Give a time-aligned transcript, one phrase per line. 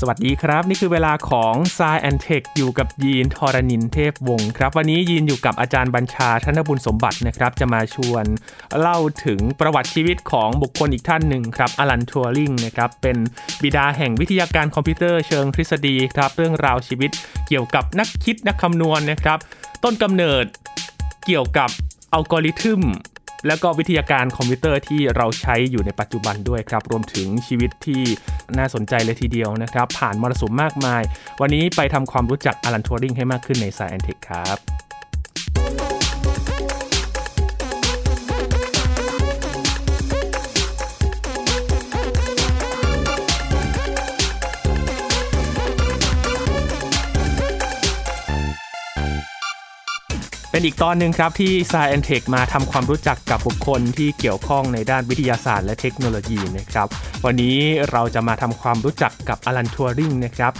[0.00, 8.24] สวัสดีครับ นี่คือเวลาของ s ายแอนเทคอยู่กับยีนทรณินเทพวงศ์ครับ วันนี้ยีนอยู่กับอาจารย์บัญชาธนบุญสมบัตินะครับ จะมาชวน
[8.78, 13.16] เล่าถึงประวัติชีวิตของบุคคลอีกท่านหนึ่งครับอลันทัวริงนะครับ เป็น
[13.62, 17.10] บิดาแห่งวิทยาการคอมพิวเตอร์เชิงทฤษฎีครับ เรื่องราวชีวิต
[17.48, 19.38] เกี่ยวกับนักคิดนักคำนวณนะครับ
[19.84, 20.44] ต้นกำเนิด
[21.26, 21.70] เกี่ยวกับ
[22.12, 22.82] อัลกอริทึม
[23.46, 28.02] แล้วก็วิทยาการคอมพิวเตอร์ที่เราใช้อยู่ในปัจจุบันด้วยครับ รวมถึงชีวิตที่
[28.58, 31.02] น่าสนใจเลยทีเดียวนะครับ ผ่านมรสุมมากมาย
[31.40, 34.85] วันนี้ไปทำความรู้จักอลันทัวริงให้มากขึ้นในสายแอนเทคครับ
[50.56, 56.86] เป็นอีกตอนหนึ่งครับที่ Science Tech มาทำความรู้จักกับบุคคลที่เกี่ยวข้องในด้านวิทยาศาสตร์และเทคโนโลยีนะครับ
[57.24, 57.56] วันนี้
[57.90, 60.52] เราจะมาทำความรู้จักกับอลันทัวริงนะครับ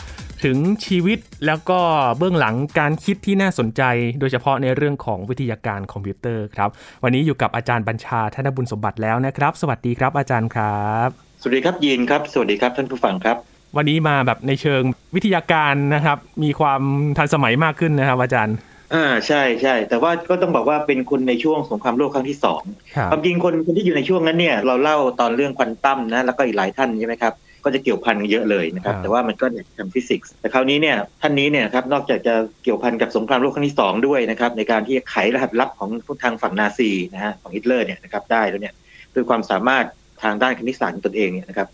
[0.45, 1.81] ถึงชีวิตแล้วก็
[2.19, 3.83] เบื้องหลังการคิดที่น่าสนใจ
[4.21, 6.69] โดยเฉพาะในเรื่องของวิทยาการคอมพิวเตอร์ครับ
[7.05, 11.09] วันนี้อยู่กับอาจารย์บัญชาธนบุญสมบัติแล้วนะครับ สวัสดีครับอาจารย์ครับ
[11.41, 13.37] สวัสดีครับยีนครับ สวัสดีครับท่านผู้ฟังครับ
[13.77, 14.83] วันนี้มาแบบในเชิง
[15.15, 16.83] วิทยาการนะครับ มีความ
[17.17, 18.57] ทันสมัยมากขึ้นนะครับ อาจารย์
[18.95, 22.63] อ่าใช่ใช่แต่ว่าก็ต้องบอกว่าเป็นคนในช่วงสงครามโลกครั้งที่สอง
[23.11, 35.91] ความจริงคนคนที่อยู่ในช่วงนั้นเนี่ย เราเล่าตอนเรื่องควอนตัมนะแล้วก็อีกหลายท่านใช่ไหมครับก็จะเกี่ยวพันกันเยอะเลยนะครับแต่ว่ามันก็เนี่ยทำฟิสิกส์แต่คราวนี้เนี่ยท่านนี้เนี่ยครับนอกจากจะเกี่ยวพันกับสงครามโลกครั้งที่สองด้วยนะครับในการที่จะไขรหัสลับของ
[36.23, 38.75] ทางฝั่งนาซีนะฮะของฮิตเลอร์เนี่ยนะครับได้แล้วเนี่ย
[39.15, 39.85] ด้วยความสามารถ
[40.23, 41.69] ทางด้านคณิตศาสตร์ตนเองเนี่ยนะครับ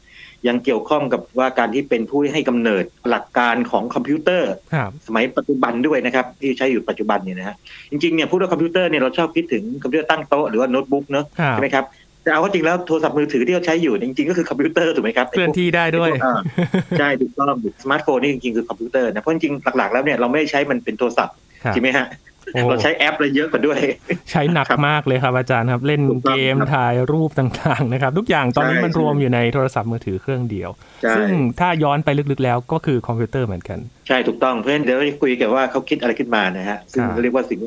[0.48, 4.52] ยังเกี่ยวข้องกับว่าการที่เป็นผู้ให้กำเนิดหลักการของคอมพิวเตอร์
[5.06, 7.56] สมัยปัจจุบันด้วยนะครับ ที่ใช้อยู่ปัจจุบันเนี่ยนะฮะ
[7.90, 11.84] จริงๆเนี่ยพูดว่าคอมพิวเตอร์เนี่ยเราชอบคิดถึงคอมพิวเตอร์ตั้งโต๊ะหรือว่าโน้ตบุ๊กเนอะใช่ไหมครับ
[12.22, 16.10] แต่เอาเข้าจริงแล้วโทรศัพท์มือถือที่เราใช้อยู่จริงๆก็คือคอมพิวเตอร์ถูกไหมครับเคลื่อนที่ได้ด้วย
[16.98, 21.36] ใช่ถูกต้องสมาร์ทโฟนนี่จริงๆคือคอมพิวเตอร์นะเพราะจริงๆหลักๆแล้วเนี่ยเราไม่ได้ใช้มันเป็นโทรศัพท์
[21.72, 22.06] ใช่ไหมฮะ
[22.68, 23.78] เราใช้แอปเลยเยอะกว่าด้วย
[24.30, 30.70] ใช้หนักมากเลยครับอาจารย์ครับ เล่นเกมถ่ายรูปต่างๆนะครับ ทุกอย่างตอนนี้มันรวมอยู่ในโทรศัพท์มือถือเครื่องเดียว
[31.16, 31.28] ซึ่ง
[31.60, 37.58] ถ้าย้อนไปลึกๆแล้วก็คือคอมพิวเตอร์เหมือนกัน ใช่ถูกต้องเพราะฉะนั้นเดี๋ยวเราจะคุยกันว่าเขาคิดอะไรขึ้นมานะฮะซึ่งเรียกว่าสิ่ง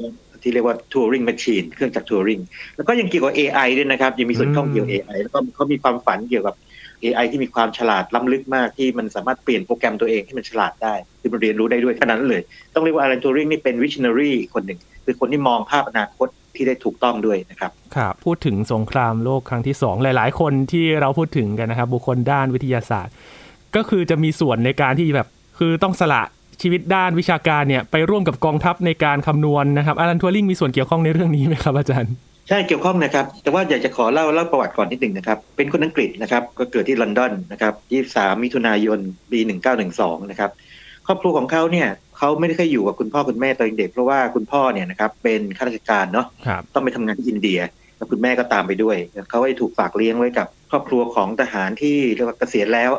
[0.43, 2.41] ที่เรียกว่า Turing Machine เครื่องจักร Turing
[2.75, 6.55] แล้วก็ยังเกี่ยวกับ AI ด้วยนะครับ ยังมีส่วนข้องเกี่ยวกับ AI แล้วก็เขามีความฝันเกี่ยวกับ
[7.03, 12.41] AI ที่มีความฉลาดล้ำลึกมากที่มันสามารถเปลี่ยนโปรแกรมตัวเองให้มันฉลาดได้คือมันเรียนรู้ได้ด้วยขนาดนั้นเลย
[12.73, 23.13] ต้องเรียกว่าอลันทูริงนี่เป็นวิชนารีคนหนึ่ง คือคนที่มองภาพอนาคตที่ได้ถูกต้องด้วยนะครับครับพูดถึงสงครามโลกครั้งที่สองหลาย ๆ คนที่เราพูดถึงกันนะครับ บุคคลด้านวิทยาศาสตร์
[23.75, 25.27] ก็คือจะมีส่วนในการที่แบบ
[25.59, 26.21] คือต้องสละ
[26.61, 32.13] ชีวิตด้านวิชาการเนี่ยไปร่วมกับกองทัพในการคำนวณนะครับอารันทัวริงมีส่วนเกี่ยวข้องในเรื่องนี้ไหมครับอาจารย์
[32.47, 37.73] ใช่เกี่ยวข้องนะครับ แต่ว่าอยากจะขอเล่าเล่าประวัติก่อนนิดหนึ่งนะครับ เป็นคนอังกฤษนะครับ ก็เกิดที่ลอนดอนนะครับ
[38.09, 38.99] 23มิถุนายน
[39.31, 39.39] ปี
[39.85, 40.51] 1912นะครับ
[41.07, 46.27] ครอบครัวของเขาเนี่ยเขาไม่ได้เคยอยู่กับคุณพ่อคุณแม่ตอนเด็ก เพราะว่าคุณพ่อเนี่ยนะครับเป็นข้าราชการเนาะ
[46.73, 47.59] ต้องไปทำงานที่อินเดีย
[47.97, 48.97] แล้วคุณแม่ก็ตามไปด้วย
[49.29, 52.91] เขาให้ถูกฝากเลี้ยงไว้กับครอบครัวของทหารที่เรียกว่าเกษียณแล้ว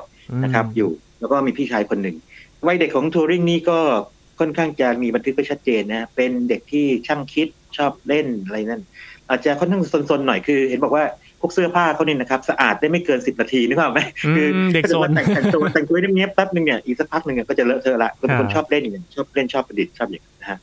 [0.45, 0.91] นะครับ อยู่
[1.21, 2.17] แล้วก็มีพี่ชายคนหนึ่ง
[2.67, 3.79] วัยเด็กของทูริงนี่ก็
[4.41, 8.83] ค่อนข้างจะมีบันทึกไว้ชัดเจนนะเป็นเด็กที่ช่างคิดชอบเล่นอะไรนั่น
[9.29, 11.05] อาจจะค่อนข้างซนๆหน่อยคือเห็นบอกว่า
[11.41, 14.01] พวกเสื้อผ้าเขาเนี่ยนะครับสะอาดได้ไม่เกินสิบนาทีนึกภาพไหม
[14.37, 20.59] คือเด็กโซนแต่งตัวแต่งตัวเนี้ยแป๊บนึงเนี่ยอีกสักพักหนึ่งก็จะเลอะเทอะละเป็นคนชอบเล่นอย่างชอบเล่นชอบประดิษฐ์ชอบอย่างนะฮะ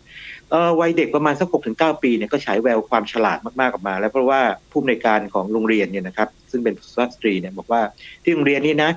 [0.80, 4.42] วัยเด็กประมาณสักหกถึงเก้าปีเนี่ยก็ฉายแววความฉลาดมากๆออกมา แล้วเพราะว่า
[4.72, 7.82] ผู้อำนวยการของโรงเรียนเนี่ยนะครับ ซึ่งเป็นสุภาพสตรีเนี่ยบอกว่า
[8.24, 8.92] ที่โรงเรียนนี้นะ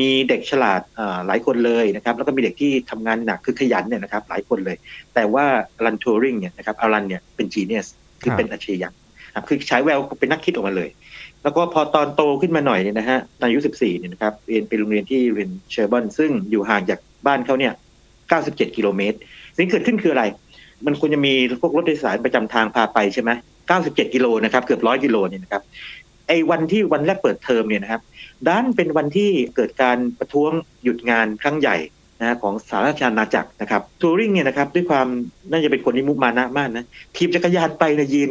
[0.00, 0.80] มีเด็กฉลาด
[1.26, 4.76] หลายคนเลยนะครับ แล้วก็มีเด็กที่ทำงานหนักคือขยันเนี่ยนะครับ หลายคนเลย
[5.14, 5.44] แต่ว่า
[5.84, 7.88] อลันทัวริงเนี่ยนะครับอลันเนี่ยเป็น genius
[8.22, 8.90] คือเป็นอัจฉริยะ
[9.48, 10.88] คือฉายแววเป็นนักคิดออกมาเลย
[11.42, 17.72] แล้วก็พอตอนโตขึ้นมาหน่อยเนี่ยนะฮะตอนอายุ 14 เนี่ยนะครับเรียนไปโรงเรียนที่เรียนเชอร์บอร์นซึ่งอยู่ห่างจากบ้านเขาเนี่ย
[18.24, 19.16] 97 กิโลเมตร
[19.56, 20.24] สิ่งเกิดขึ้นคืออะไร
[20.86, 23.30] มันควรจะมีพวกรถโดยสารประจำทางพาไปใช่ไหม
[23.72, 25.62] 97 กิโลนะครับเกือบร้อยกิโลเนี่ยนะครับ
[26.28, 28.02] ไอ้วันที่วันแรกเปิดเทอมเนี่ยนะครับ
[28.48, 30.50] ด้านเป็นวันที่เกิดการประท้วง
[30.82, 31.76] หยุดงานครั้งใหญ่
[32.24, 35.06] นะของสาราชาณาจักรนะครับทัวริงเนี่ยนะครับด้วยความ
[35.50, 36.84] น่าจะเป็นคนที่มุมานะมากนะ
[37.16, 38.30] ทีบจักรยานไปนะยิน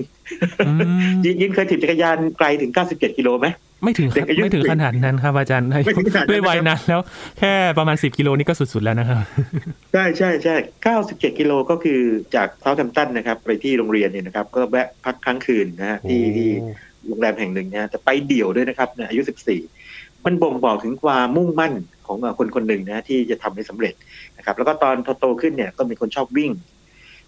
[1.26, 3.48] ยินยินเคยถีบจักรยานไกลถึง 97กิโลไหม
[3.84, 4.08] ไม่ถึง
[4.44, 5.68] ไม่ถึงขนาดนั้นครับอาจารย์
[6.30, 7.02] ด้วยวัยนั้นแล้ว
[7.40, 9.20] แค่ประมาณ 10 กิโลนี่ก็สุด ๆ แล้วนะครับ
[9.94, 10.56] ใช่ใช่ใช่
[10.98, 12.00] 97กิโลก็คือ
[12.36, 16.50] จากเซาแทมป์ตันนะครับ ไปที่โรงเรียนเนี่ยนะครับ ก็แวะพักค้างคืนนะฮะที่ที่
[17.08, 19.22] โรงแรมแห่งหนึ่งนะแต่ไปเดี่ยวด้วยนะครับอายุ
[19.74, 21.74] 14มันบ่งบอกถึงความมุ่งมั่น
[22.08, 23.94] ของคนคนหนึ่งนะที่จะทำให้สำเร็จ
[24.38, 26.52] นะครับ แล้วก็ตอนโตขึ้นเนี่ยก็เป็นคนชอบวิ่ง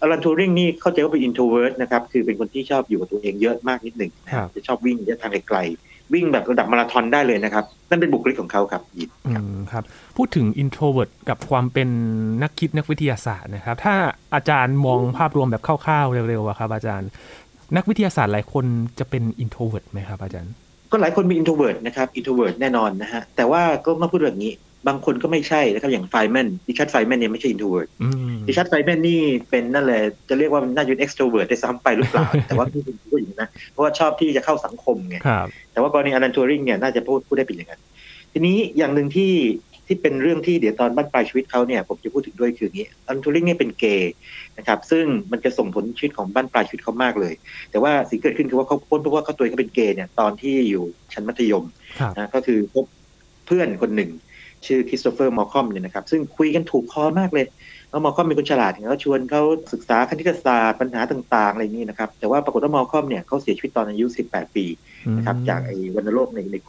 [0.00, 4.12] อลันทูริงนี่เข้าใจว่าเป็น introvert นะครับ คือเป็นคนที่ชอบอยู่กับตัวเองเยอะมากนิดหนึ่ง
[4.54, 5.58] จะชอบวิ่งระยะทางไกล
[6.14, 9.84] วิ่งแบบระดับมาราธอนได้เลยนะครับ นั่นเป็นบุคลิกของเขาครับยินอืมครับ
[10.16, 11.88] พูดถึง introvert กับความเป็น
[12.42, 13.94] นักคิดนักวิทยาศาสตร์นะครับ ถ้า
[14.34, 17.08] อาจารย์มองภาพรวมแบบคร่าวๆเร็วๆอะครับอาจารย์
[17.76, 18.64] นักวิทยาศาสตร์หลายคน
[18.98, 20.52] จะเป็น introvert ไหมครับอาจารย์
[20.90, 24.50] ก็หลายคนมี introvert นะครับ introvert แน่นอนนะฮะแต่ว่าก็มาพูดแบบนี้
[24.86, 37.82] บางคนก็ไม่ใช่นะครับอย่างไฟน์แมนริชาร์ดไฟน์แมนเนี่ยไม่ใช่ introvert อืมริชาร์ดไฟน์แมนนี่เป็นนั่นแหละจะเรียกว่ามันน่าจะเป็น extrovert ได้ซ้ำไปหรือเปล่า แต่ว่าไม่เป็นผู้หญิงนะเพราะว่าชอบที่จะเข้าสังคมไงครับแต่ว่ากรณีอลันทัวริงเนี่ยน่าจะพูดพูดได้เป็นอย่างนั้น
[38.32, 39.32] ทีนี้อย่างหนึ่งที่
[39.86, 44.12] ที่เป็นเรื่องที่เดี๋ยวตอนบั้นปลายชีวิตเขาเนี่ยผมจะพูดถึงด้วยคืออย่างนี้อลันทัวริงเนี่ยเป็นเกย์
[44.58, 47.34] นะครับซึ่งมันจะส่งผลชีวิตของบั้นปลายชีวิตเขามากเลย
[47.70, 51.64] แต่ว่าสิ่งเกิดขึ้นคือว่าเขาพ้นเพราะว่าเขาตัวเองเขาเป็นเกย์เนี่ยตอนที่อยู่ชั้นมัธยม
[52.00, 52.84] ครับนะก็คือพบ
[53.46, 54.10] เพื่อนคนหนึ่ง
[54.66, 57.46] ชื่อคริสโตเฟอร์มอร์คอมเนี่ยนะครับซึ่งคุยกันถูกคอมากเลย
[57.90, 59.42] แล้วมอร์คอมเป็นคนฉลาดเนี่ยก็ชวนเขา
[59.72, 64.64] ศึกษาคณิตศาสตร์ปัญหาต่างๆอะไรอย่างนี้นะครับแต่ว่าปรากฏว่ามอร์คอมเนี่ยเขาเสียชีวิตตอนอายุ 18 ปี
[65.16, 66.68] นะครับจากไอ้วัณโรคในในโค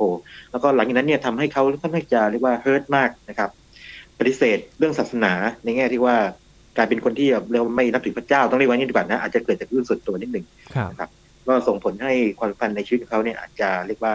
[0.52, 3.50] แล้วก็หลังจากนั้นเนี่ยทำให้เขาค่อนข้างจะเรียกว่า hurt มากนะครับ
[4.20, 5.34] ปฏิเสธเรื่องศาสนา
[5.64, 6.16] ในแง่ที่ว่า
[6.78, 10.46] กลายเป็นคนที่เรียกว่าไม่นับถือพระเจ้าต้องเรียกว่านี้ดีกว่านะอาจจะเกิดจากเรื่องส่วนตัวนิดหนึ่ง
[11.00, 11.10] ครับ
[11.48, 14.14] ก็ส่งผลให้ความสัมพันธ์ในชีวิตของเขาเนี่ยอาจจะเรียกว่า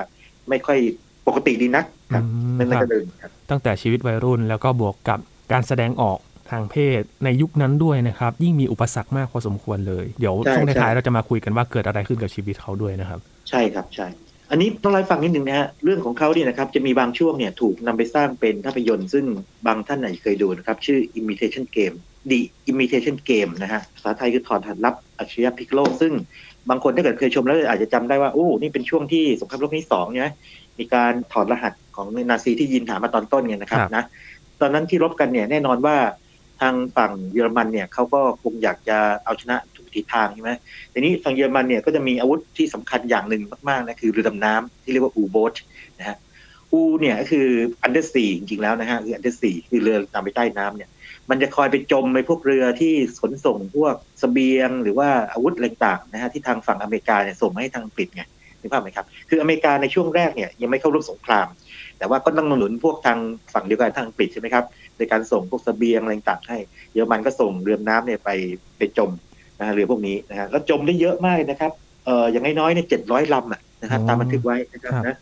[0.48, 0.78] ไม่ค่อย
[1.26, 5.18] ปกติดีนัก ครับอืมนั่นครัก็บเดินครับตั้งแต่ชีวิตวัยรุ่นแล้วก็บวกกับ
[5.52, 6.18] การแสดงออก
[6.50, 13.20] ทางเพศในยุคนั้นด้วยนะครับ ยิ่งมีอุปสรรคมากพอสมควรเลย เดี๋ยวใช่ช่วงใช่ท้ายๆเราจะมาคุยกันว่าเกิดอะไรขึ้นกับชีวิตเขาด้วยนะครับ
[13.50, 14.06] ใช่ครับใช่
[14.50, 19.24] อันนี้ต้องเล่าให้ฟังนิดนึงนะฮะเรื่องของเขาเนี่ยนะครับจะมีบางช่วงเนี่ยถูกนำไปสร้างเป็นภาพยนตร์ซึ่ง
[19.66, 21.96] บางท่านอาจจะเคยดูนะครับ ชื่อ Imitation Game
[22.30, 26.12] The Imitation Game นะฮะภาษาไทยคือถอนหัดลับอัจฉริยะพิกโลซึ่ง
[26.70, 30.32] บางคนถ้าเกิดเคยชมแล้วอาจจะจำได้ว่าโอ้นี่เป็นช่วงที่สงครามโลกครั้งที่สองเนี่ย
[30.78, 34.04] มีการถอดรหัสของนาซีที่ยินถามมาตอนต้นเนี่ยนะครับครับนะ
[34.60, 35.96] ตอนนั้นที่รบกันเนี่ยแน่นอนว่า
[36.60, 40.50] ทางฝั่งเยอรมันเนี่ยเขาก็คงอยากจะเอาชนะทุกทิศทางใช่ไหม
[40.92, 45.54] ทีนี้ฝั่งเยอรมันเนี่ยก็จะมีอาวุธที่สำคัญอย่างหนึ่งมากๆนะคือเรือดำน้ำที่เรียกว่า U-boat
[45.98, 46.16] นะฮะ
[46.72, 47.48] U เนี่ยก็คือ
[47.82, 50.90] undersea จริงๆแล้วนะฮะคือ undersea คือเรือดำไปใต้น้ำเนี่ย
[51.30, 58.22] มันจะคอยไปจมในพวกเรือที่ขนส่งพวกเสบียง หรือว่าอาวุธอะไรต่างๆนะฮะที่ทางฝั่งอเมริกาเนี่ยส่งมาให้ทางอังกฤษไง
[58.62, 61.46] นึกภาพไหมครับ คืออเมริกาในช่วงแรกเนี่ยยังไม่เข้าร่วมสงคราม
[61.98, 63.18] แต่ว่าก็ต้องหนุนพวกทาง
[63.52, 64.64] ฝั่งเดียวกันทางอังกฤษใช่ไหมครับ
[64.98, 66.58] ในการส่งพวกเสบียงอะไรต่างๆให้
[66.92, 68.30] เยอรมันก็ส่งเรือน้ำเนี่ยไป
[68.78, 69.10] ไปจม
[69.58, 71.72] นะฮะเรือพวกนี้นะฮะแล้วจมได้เยอะมากเลยนะครับ
[72.04, 75.16] เอ่ออย่างน้อยๆเนี่ยเจ็ดร้อยลำอะนะครับอ๋อตามบันทึกไว้นะครับครับนะ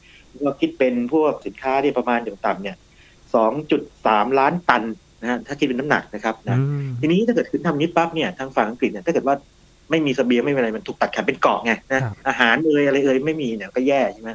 [0.44, 2.76] ก็คิดเป็นพวกสินค้าที่ประมาณอย่างต่ำเนี่ย
[3.34, 4.82] สองจุดสามล้านตัน
[5.22, 9.36] นะฮะถ้าคิดเป็นน้ำหนักนะครับนะอืมทีนี้ถ้าเกิดขึ้นทำนี้ปั๊บเนี่ยทางฝั่งอังกฤษเนี่ยถ้าเกิดว่า
[9.90, 14.30] ไม่มีเสบียงไม่มีอะไรมันถูกตัดขาดเป็นเกาะไงนะครับอาหารเอ่ยอะไรเอ่ยไม่มีเนี่ยก็แย่ใช่ไหม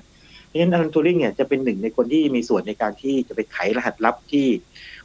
[0.48, 4.46] เพราะฉะนั้นอลันทูริงเนี่ยจะเป็นหนึ่งในคนที่มีส่วนในการที่จะไปไขรหัสลับที่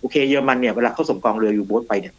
[0.00, 2.14] โอเคเยอรมันเนี่ยเวลาเขาส่งกองเรือยูโบ๊ทไปเนี่ย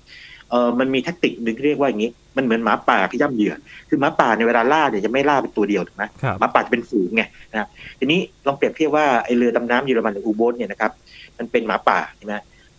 [0.49, 3.53] เออมันมีแทคติกหนึ่งที่เรียกว่าอย่างนี้ มันเหมือนหมาป่าที่ย่ำเหยื่อ
[3.89, 7.67] คือหมาป่าในยเวลาล่าเนี่ยจะไม่ล่าเป็นตัวเดียวถูกไหมครับหมาป่าจะเป็นฝูงไงนะครับ
[7.99, 10.91] ทีนี้ลองเปรียบเทียบว่าไอเรือดำน้ำเยอรมันหรืออูโบสเนี่ยนะครับ
[11.37, 12.33] มันเป็นหมาป่าใช่ไหม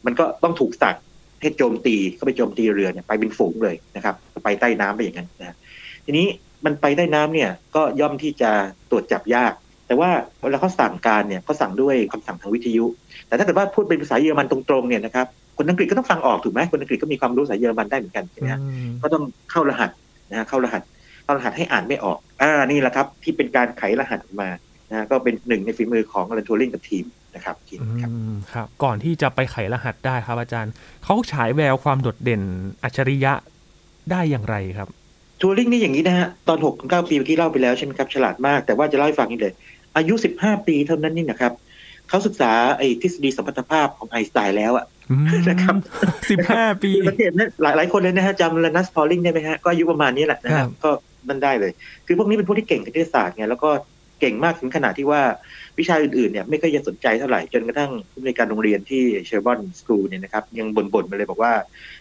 [0.06, 0.96] มันก็ต้องถูกสั่ง
[1.40, 5.56] ให้โจมตีเข้าไปโจมตีเรือเนี่ยไปเป็นฝูงเลยนะครับ ไปใต้น้ำไปอย่างนั้นนะ
[6.04, 6.26] ทีนี้
[6.64, 8.50] มันไปใต้น้ำเนี่ยก็ย่อมที่จะ
[8.90, 9.52] ตรวจจับยาก
[9.86, 10.10] แต่ว่า
[10.42, 12.84] เวลาเขาสั่งการเนี่ยเขาสั่งด้วยคำสั่งทางวิทยุ
[13.26, 18.60] แต่ถ้าเกิดว่าพูดเป็นภาษาเยอรมันตรงๆเนี่ยนะครับคนอังกฤษก็ต้องฟังออกถูกไหมคนอังกฤษก็มีความรู้ภาษาเยอรมันได้เหมือนกันใช่ไหมฮะ
[19.02, 19.90] ก็ต้องเข้ารหัส
[20.30, 20.82] นะฮะเข้ารหัส
[21.24, 24.48] เข้ารหัสให้อ่านไม่ออก อ่านี่แหละครับ ที่เป็นการไขรหัสมา
[24.90, 27.04] นะก็เป็นหนึ่งในฝีมือของอลันทัวริงกับทีม
[27.34, 30.72] นะครับทีมครับอืมครับ ก่อนที่จะไปไขรหัสได้ครับอาจารย์
[31.04, 32.42] เขาฉายแววความโดดเด่น
[32.82, 33.32] อัจฉริยะ
[34.10, 34.88] ได้อย่างไรครับ
[35.40, 39.52] ทัวริงนี่อย่างนี้นะฮะ ตอน6กถึงเปีเมื่อกี้เล่าไปแล้วใช่ไหมครับ ฉลาดมาก แต่ว่าจะเล่าให้ฟังนี่เลย
[39.96, 41.52] อายุ15ปีเท่านั้นนี่นะครับ
[42.08, 45.74] เขาศึกษาไอ้ทฤษฎีสัมพัทธภาพของไอน์สไตน์แล้วอะอืมนะครับ
[46.30, 50.90] สิบห้าปีคือสังเกตนะหลายหลายคนเลยนะฮะจำลานัสพอลลิงได้ไหมฮะ ก็อายุประมาณนี้แหละนะครัฮะบก็
[51.28, 51.72] นั่นได้เลย
[52.06, 53.70] คือพวกนี้เป็นพวกที่เก่งคณิตศาสตร์ไงแล้วก็
[54.22, 55.22] เก่งมากถึงขนาดที่ว่า
[55.78, 61.52] วิชาอื่นๆเนี่ยไม่ค่อยจะสนใจเท่าไหร่จนกระทั่งผู้อำนวยการโรงเรียนที่ Sherborne School เนี่ยนะครับยังบ่นๆมาเลยบอกว่า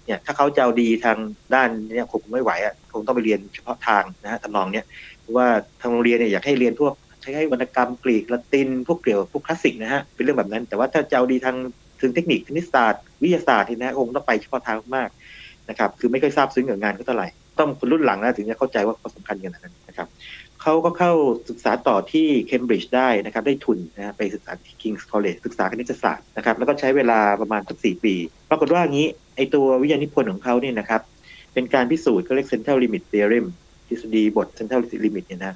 [0.05, 1.17] เนี่ยถ้าเขาจะเอาดีทาง
[1.55, 4.85] ด้านเนี่ยคงไม่ไหวอะคงต้องไปเรียนเฉพาะทางนะฮะทำนองเนี้ย
[5.21, 5.47] เพราะว่า
[5.81, 11.55] ทางโรงเรียนเนี่ยอยากให้เรียนพวกใช้ให้วรรณกรรมกรีกละตินพวกเกี่ยวพวกคลาสสิกนะฮะเป็นเรื่องแบบนั้น แต่ว่าถ้าจะเอาดีทาง
[12.01, 15.09] ถึงเทคนิคคณิตศาสตร์วิทยาศาสตร์นี่นะคงต้องไปเฉพาะทางมาก
[15.69, 17.27] นะครับคือไม่ค่อยซาบซึ้งกับงานเขาเท่าไหร่
[17.59, 19.75] ต้องคนรุ่นหลังนะถึงจะเข้าใจว่าเขาสำคัญขนาดนั้น
[20.61, 21.13] เขาก็เข้า
[21.49, 28.15] ศึกษาต่อที่เคมบริดจ์ได้นะครับ ได้ทุนนะฮะไปศึกษาที่ King's College ศึกษาคณิตศาสตร์นะครับ แล้วก็ใช้เวลาประมาณสักสี่ปี
[28.49, 31.01] ปรากฏว่างี้ ไอตัววิทยานิพนธ์ของเขาเนี่ยนะครับ
[31.53, 33.45] เป็นการพิสูจน์เขาเรียก central limit theorem
[33.87, 35.55] ทฤษฎีบท central limit เนี่ยนะ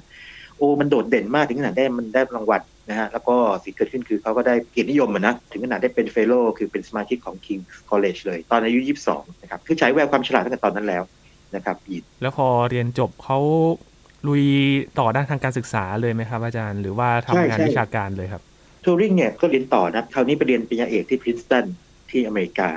[0.56, 8.78] โอ้มันโดดเด่นมากถึงขนาดได้มันได้รางวัลนะฮะแล้วก็สิ่งเกิดขึ้นคือเขาก็ได้เกียรตินิยมอะนะถึงขนาดได้เป็นเฟโลคือเป็นสมาชิกของ King's College เลย ตอนอายุ
[9.10, 11.02] 22 นะครับ คือฉายแววความฉลาดตั้งแต่ตอนนั้นแล้ว
[11.54, 13.38] นะครับยินแล้วพอเรียนจบเขา
[14.28, 14.44] ลุย
[14.98, 18.42] ต่อด้านทางการศึกษาเลยไหมครับ อาจารย์หรือว่าทำงานวิชาการเลยครับ
[18.84, 21.64] ทูริงเนี่ยก็เรียนต่อนะคราวนี้ไปเรียนปริญญาเอกที่พรินสตัน
[22.10, 22.68] ที่อเมริกา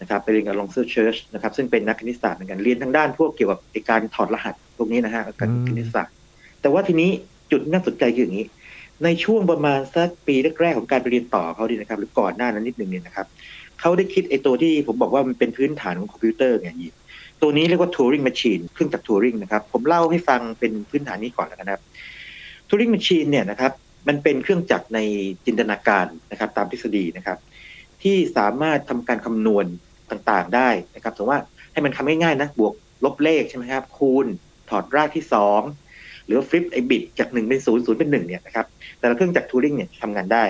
[0.00, 6.14] นะครับไปเรียนกับลองเซอร์เชิร์ชนะครับซึ่งเป็นนักคณิตศาสตร์เหมือนกันเรียนทางด้านพวกเกี่ยวกับการถอดรหัสพวกนี้นะฮะการคณิตศาสตร์
[6.60, 7.10] แต่ว่าทีนี้
[7.50, 8.46] จุดน่าสนใจคืออย่างนี้
[9.04, 13.26] ในช่วงประมาณสักปีแรกๆของการไปเรียนต่อเขาดีนะครับ หรือก่อนหน้านั้นนิดนึงเนี่ยนะครับ
[13.80, 16.88] เขาได้คิดไอ้ตัวที่ผมบอกว่ามันเป็นพื้นฐานของคอมพิวเตอร์ไงยิ
[17.42, 21.82] ตัวนี้เรียกว่า Turing Machine เครื่องจักร Turing นะครับ ผมเล่าให้ฟังเป็นพื้นฐานนี้ก่อนแล้วกันนะครับ
[22.68, 23.72] Turing Machine เนี่ยนะครับ
[24.08, 24.98] มันเป็นเครื่องจักรใน
[25.46, 27.38] จินตนาการนะครับ ตามทฤษฎีนะครับ
[28.02, 29.64] ที่สามารถทำการคำนวณ
[30.10, 31.40] ต่างๆได้นะครับสมมติว่า
[31.72, 32.74] ให้มันทำง่ายๆนะ บวก
[33.04, 34.26] ลบเลขใช่ไหมครับ คูณ
[34.70, 35.60] ถอดรากที่สอง
[36.26, 38.66] หรือฟลิปไอบิตจากหนึ่งเป็นศูนย์ศูนย์เป็นหนึ่งเนี่ยนะครับ
[38.98, 40.44] แต่ละเครื่องจักรทูริงเนี่ยทำงานได้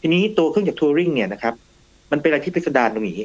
[0.00, 1.54] ทีนี้ตัวเครื่องจักรทูริงเนี่ยนะครับ
[2.12, 3.20] มันเป็นอะไรที่พิสดารตรงนี้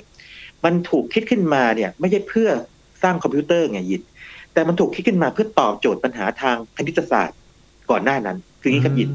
[0.66, 2.50] มันถูกคิดขึ้นมาเนี่ย ไม่ใช่เพื่อ
[3.06, 4.02] สร้างคอมพิวเตอร์ไงยิน
[4.54, 7.38] แต่มันถูกคิดขึ้นมาเพื่อตอบโจทย์ปัญหาทางคณิตศาสตร์
[7.92, 9.10] ก่อนหน้านั้น คืองี้ครับยิน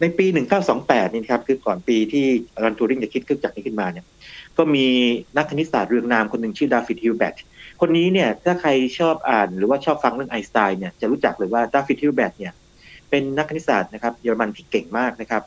[0.00, 0.26] ในปี
[0.70, 2.26] 1928 นี่ครับ คือก่อนปีที่
[2.64, 4.06] อลันทูริงจะคิดเครื่องจักรนี้ขึ้นมาเนี่ย
[4.58, 4.86] ก็มี
[5.36, 7.34] นักคณิตศาสตร์เรืองนามคนหนึ่งชื่อดาฟิดฮิลเบิร์ต
[7.80, 12.52] คนนี้เนี่ย ถ้าใครชอบอ่านหรือว่าชอบฟังเรื่องไอน์สไตน์เนี่ยจะรู้จักเลยว่าดาฟิดฮิลเบิร์ตเนี่ย
[13.10, 15.42] เป็นนักคณิตศาสตร์นะครับเยอรมันที่เก่งมากนะครับ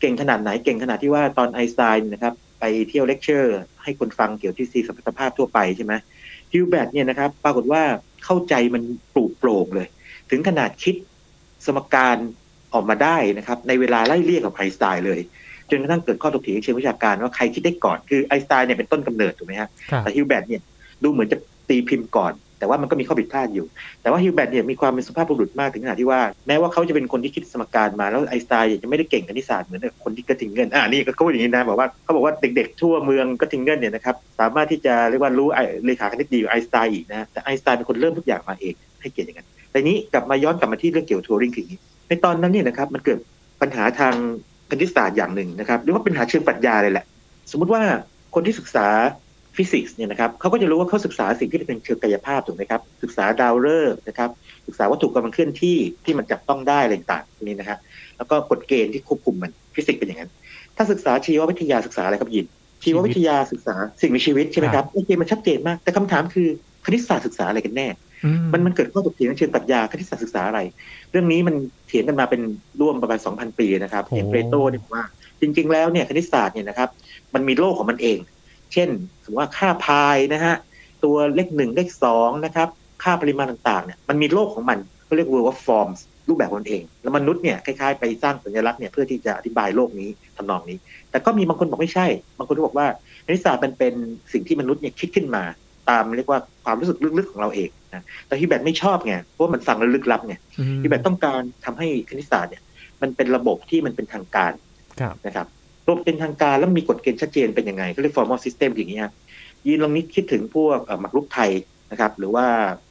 [0.00, 5.94] เก่งขนาดไหนเก่งขนาดที่ว่าตอนไอน์สไตน์นะครับไปเที่ยวเลคเชอร์ ให้คนฟังเกี่ยวกับทฤษฎีสัมพัทธภาพทั่วไปใช่ไหม
[6.52, 7.82] ฮิลเบิร์ตเนี่ยนะครับปรากฏว่า
[8.24, 8.82] เข้าใจมัน
[9.14, 9.86] ปรุโปร่งเลย
[10.30, 10.94] ถึงขนาดคิด
[11.66, 12.16] สมการ
[12.74, 15.20] ออกมาได้นะครับในเวลาไล่เลี่ยกับไอน์สไตน์เลย
[15.70, 19.68] จนกระทั่งเกิดข้อถกเถียงเชิงวิชาการว่าใครคิดได้ก่อนคือไอน์สไตน์เนี่ยเป็นต้นกำเนิดถูกไหมฮะ
[20.00, 20.62] แต่ฮิลเบิร์ตเนี่ย
[21.02, 21.38] ดูเหมือนจะ
[21.68, 23.66] ตีพิมพ์ก่อน แต่ว่ามันก็มีข้อผิดพลาดอยู่
[24.02, 35.48] แต่ว่าฮิวแบตเนี่ยมีความเป็นสุภาพบุรุษมากถึงขนาดที่ว่า แม้ว่าเขาจะเป็นคนที่คิดสมการมาแล้วไอสไตน์จะไม่ได้เก่งคณิตศาสตร์เหมือนคนที่กระทิงเงินอ่านี่ก็เขาอย่างนี้นะบอกว่าเขาบอกว่าเด็กๆ ทั่วเมืองกระทิงเงินเนี่ยนะครับสามารถที่จะเรียกว่ารู้
[35.84, 43.18] เลขาคณิตดีกว่าไอสไตน์อีกนะแต่ไอสไตน์เป็นคนเริ่มทุกอย่างมาเองให้เกียรติอย่างนั้นแต่นี้กลับมาย้อนกลับมาที่เรื่องเกี่ยวกับทัวริงคืออย่างนี้ในตอนนั้นเนี่ยนะครับมันเกิด
[43.62, 44.14] ปัญหาทาง
[44.70, 47.04] คณิตศาสตร์อย่างหนึ่งนะครับหรือว่าปัญหาเชิงปรัชญาเลยแหละ
[47.50, 47.82] สมมุติว่า
[48.34, 48.86] คนที่ศึกษา
[49.58, 54.30] ฟิสิกส์เนี่ยนะครับเขาก็จะรู้ว่าเขาศึกษาสิ่งที่เป็นเชิงกายภาพถูกไหมครับ ศึกษาดาวฤกษ์นะครับ
[54.66, 57.78] ศึกษาวัตถุกำลังเคลื่อนที่ที่มันจับต้องได้อะไรต่างๆนี้นะฮะ
[58.16, 60.30] แล้วก็กฎเกณฑ์ที่ควบคุมมันฟิสิกส์เป็นอย่างนั้น
[60.76, 62.46] ถ้าศึกษาชีววิทยาศึกษาอะไรครับยิน
[62.84, 66.48] ชีววิทยาศึกษาสิ่งมีชีวิตใช่ไหมครับโอเคมันชัดเจนมาก แต่คำถามคือ
[66.84, 67.88] คณิตศาสตร์ศึกษาอะไรกันแน่
[68.52, 70.60] มันมันเกิดข้อถกเถียงเชิงปรัชญาคณิตศาสตร์ศึกษาอะไร
[71.10, 71.54] เรื่องนี้มัน
[71.86, 72.40] เถียงกันมาเป็น
[72.80, 75.04] ร่วมประมาณ 2,000 ปีนะครับเอเพลโตเนี่ยว่า
[75.40, 76.88] จริง ๆ แล้วเนี่ยคณิตศาสตร์เนี่ยนะครับ
[77.34, 78.18] มันมีโลกของมันเอง
[78.72, 78.88] เช่น
[79.24, 80.54] สมมติว่าค่าพายนะฮะ
[81.04, 82.68] ตัวเลขหนึ่งเลขสองนะครับ
[83.02, 90.78] ค่าปริมาณต่างๆเนี่ยมันมีโลกของมันเขาเรียกว่า forms รูปแบบมันเอง แล้วมนุษย์เนี่ยคล้ายๆไปสร้างสัญลักษณ์เนี่ยเพื่อที่จะอธิบายโลกนี้ทำนองนี้
[91.10, 92.06] แต่ก็มีบางคนบอกไม่ใช่
[92.38, 92.86] บางคนก็บอกว่า
[93.26, 93.94] คณิตศาสตร์มันเป็น
[94.32, 95.42] สิ่งที่มนุษย์เนี่ยคิดขึ้นมา
[95.90, 100.34] ตามเรียกว่าความรู้สึกลึกๆของเราเองนะแต่ฮิแบตไม่ชอบไงเพราะมันฟังแล้วลึกลับไง
[100.82, 102.62] ฮิแบตต้องการทำให้คณิตศาสตร์เนี่ย
[103.02, 104.52] มันเป็นระบบที่มันเป็นทางการ
[105.26, 105.46] นะครับ
[105.88, 109.00] ระบบเป็นทางการแล้วมีกฎเกณฑ์ชัดเจนเป็นยังไงก็เรียก formal system อย่างนี้
[109.66, 111.50] ยินลองนิดคิดถึงพวกหมากรุกไทย
[111.90, 112.46] นะครับ หรือว่า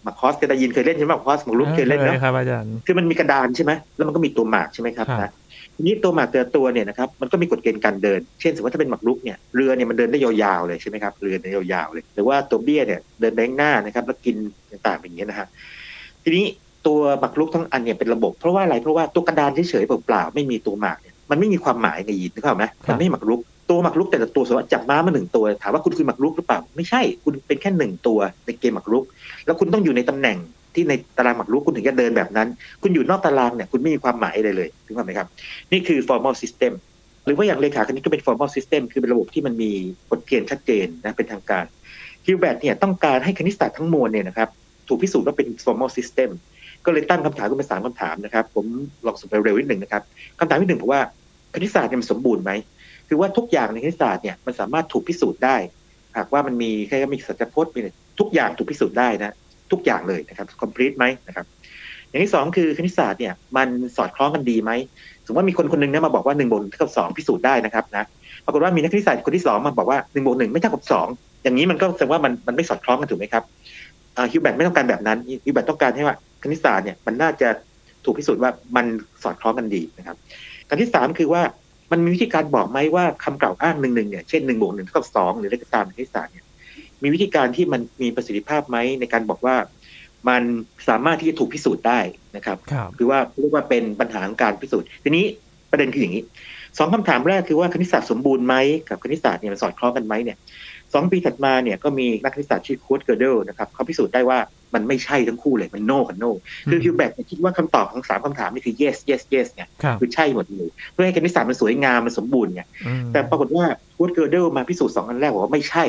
[0.06, 5.32] มาคอสก็ได้ยินเคยเล่นใช่ไหมมาคอสหมากรุกเคยเล่นเนาะครับอาจารย์คือมันมีกระดานใช่ไหมแล้วมันก็มีตัวหมากใช่ไหมครับนะ
[5.76, 14.36] ทีนี้ตัวหมากแต่ตัวเนี่ยนะครับมันก็มีกฎเกณฑ์การเดิน เช่นสมมติถ้าเป็นหมากรุกเนี่ยเรือเนี่ยมันเดินได้ยาวๆเลยใช่ไหมครับเรือเดินยาวๆเลยหรือว่าตัวเบี้ยเนี่ยเดินแบงหน้านะครับแล้วกิน
[14.72, 15.48] ต่างๆอย่างเงี้ยนะฮะ
[16.24, 16.46] ทีนี้
[16.88, 29.04] ตัวหมากรุกทั้งอันเนี่ยเป็นระบบเพราะว่าอะไรเพราะว่าตัวกระดานเฉยๆเปล่าๆไม่มีตัวหมากเนี่ย มันไม่มีความหมายในยินนะครับไหมมันไม่หมากรุกตัวหมากรุกแต่ละตัวสมมติจับม้ามาหนึ่งตัว ถามว่าคุณคือหมากรุกหรือเปล่า ไม่ใช่ คุณเป็นแค่หนึ่งตัวในเกมหมากรุก
[29.46, 30.38] แล้วคุณต้องอยู่ในตำแหน่ง
[30.74, 32.48] ที่ในตารางหมากรุกคุณถึงจะเดินแบบนั้น
[32.82, 35.28] คุณอยู่นอกตารางเนี่ยคุณไม่มีความหมายอะไรเลยถึงไหมครับ
[35.72, 36.74] นี่คือ formal system
[37.26, 39.72] หรือว่าอย่างเลขาคณิตก็เป็น formal system คือเป็นระบบที่มันมี
[40.12, 41.66] กฎเกณฑ์ชัดเจนนะเป็นทางการ
[42.26, 44.50] ฮิวแบตเนี่ยต้องการให้คณิตศาสตร์ทั้งมวลเนี่ยนะครับ
[44.88, 46.30] ถูกพิสูจน์ว่าเป็น formal system
[46.88, 48.66] ก็เลยตั้งคำถามขึ้นมาสามคำถามนะครับ ผม
[49.06, 50.04] ลองสุ่มไปเร็วนิดหนึ่งนะครับ
[50.40, 51.02] คำถามที่หนึ่งบอกว่า
[51.54, 52.52] คณิตศาสตร์เนี่ยมันสมบูรณ์ไหม
[53.08, 55.56] คือว่าทุกอย่างในคณิตศาสตร์เนี่ยมันสามารถถูกพิสูจน์ได้
[56.18, 57.80] หากว่ามันมีแค่มีสัจพจน์มี
[58.20, 59.36] ทุกอย่างถูกพิสูจน์ได้นะ
[59.72, 61.46] ทุกอย่างเลยนะครับ complete ไหมนะครับ
[62.10, 63.68] อย่างที่สองคือคณิตศาสตร์เนี่ยมัน
[63.98, 64.72] สอดคล้องกันดีไหม
[65.26, 68.08] สมมติว่ามีคนคนนึงเนี่ยมาบอกว่าหนึ่งบวกหนึ่งเท่ากับสองพิสูจน์ได้นะครับนะ
[68.46, 71.08] ปรากฏว่ามีนักคณิตศาสตร์คนที่สองมาบอกว่าหนึ่งบวกหนึ่งไม่เท่ากับสอง
[71.44, 73.44] อย่างนี้มันก็แสดงว่ามันมันไม่สอดคล้องกันถูกไหมครับ
[74.32, 76.16] ฮิวแบตไม่ต้องการแบบนั้นฮิวแบตต้องการให้ว่า
[76.52, 77.50] ณิตศาสตร์เนี่ยมันน่าจะ
[78.06, 78.86] ถูกพิสูจน์ว่ามัน
[79.24, 80.18] สอดคล้องกันดีนะครับ
[80.68, 81.42] การที่สามคือว่า
[81.92, 86.46] มันมีวิธีการบอกไหมว่าคำกล่าวอ้างหนึ่งหนึ่งเนี่ยเช่นหนึ่งบวกหนึ่งเท่ากับสองหรืออะไรก็ตามในคณิตศาสตร์เนี่ย
[87.04, 89.56] มีวิธีการที่มันมีประสิทธิภาพไหมในการบอกว่า
[90.30, 90.44] มัน
[90.88, 92.00] สามารถที่จะถูกพิสูจน์ได้
[92.36, 92.58] นะครับ
[92.98, 95.26] คือว่าเรียกว่าเป็นปัญหาของการพิสูจน์ ทีนี้
[95.72, 96.24] ประเด็นคืออย่างนี้
[96.78, 98.56] สองคำถามแรกคือว่าคณิตศาสตร์สมบูรณ์ไหม
[98.90, 100.38] กับคณิตศาสตร์เนี่ยมันสอดคล้องกันไหมเนี่ย
[100.94, 104.40] สองปีถัดมาเนี่ยก็มีนักคณิตศาสตร์ชื่อเคิร์ท เกอเดลนะครับเขาพิสูจน์ได้ว่า
[104.74, 106.26] มันไม่ใช่ทั้งคู่เลยมัน no กับ no
[106.70, 109.70] คือฮิลเบิร์ตคิดว่าคำตอบของสามคำถามนี่คือ yes yes yes เนี่ย
[110.00, 112.62] คือใช่หมดเลยเพื่อให้คณิตศาสตร์มันสวยงามมันสมบูรณ์ไง
[113.12, 113.66] แต่ปรากฏว่า
[114.00, 115.86] เคิร์ท เกอเดลมาพิสูจน์สองอันแรกบอกว่าไม่ใช่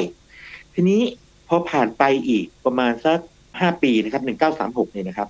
[0.74, 1.00] ทีนี้
[1.48, 3.18] พอผ่านไปอีกประมาณสัก
[3.60, 5.28] ห้าปีนะครับหนึ่งเก้าสามหกเนี่ยนะครับ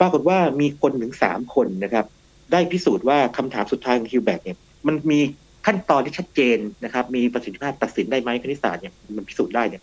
[0.00, 2.04] ปรากฏว่ามีคนถึงสามคนนะครับ
[2.52, 5.20] ได้พิสูจน์ว่าคำถามสุดท้ายของฮิลเบิร์ตเนี่ยมันมี
[5.66, 9.82] ขั้นตอนที่ชัดเจนนะครับ มีประสิทธิภาพตัดสินได้ไหมคณิตศาสตร์เนี่ยมันพิสูจน์ได้เนี่ย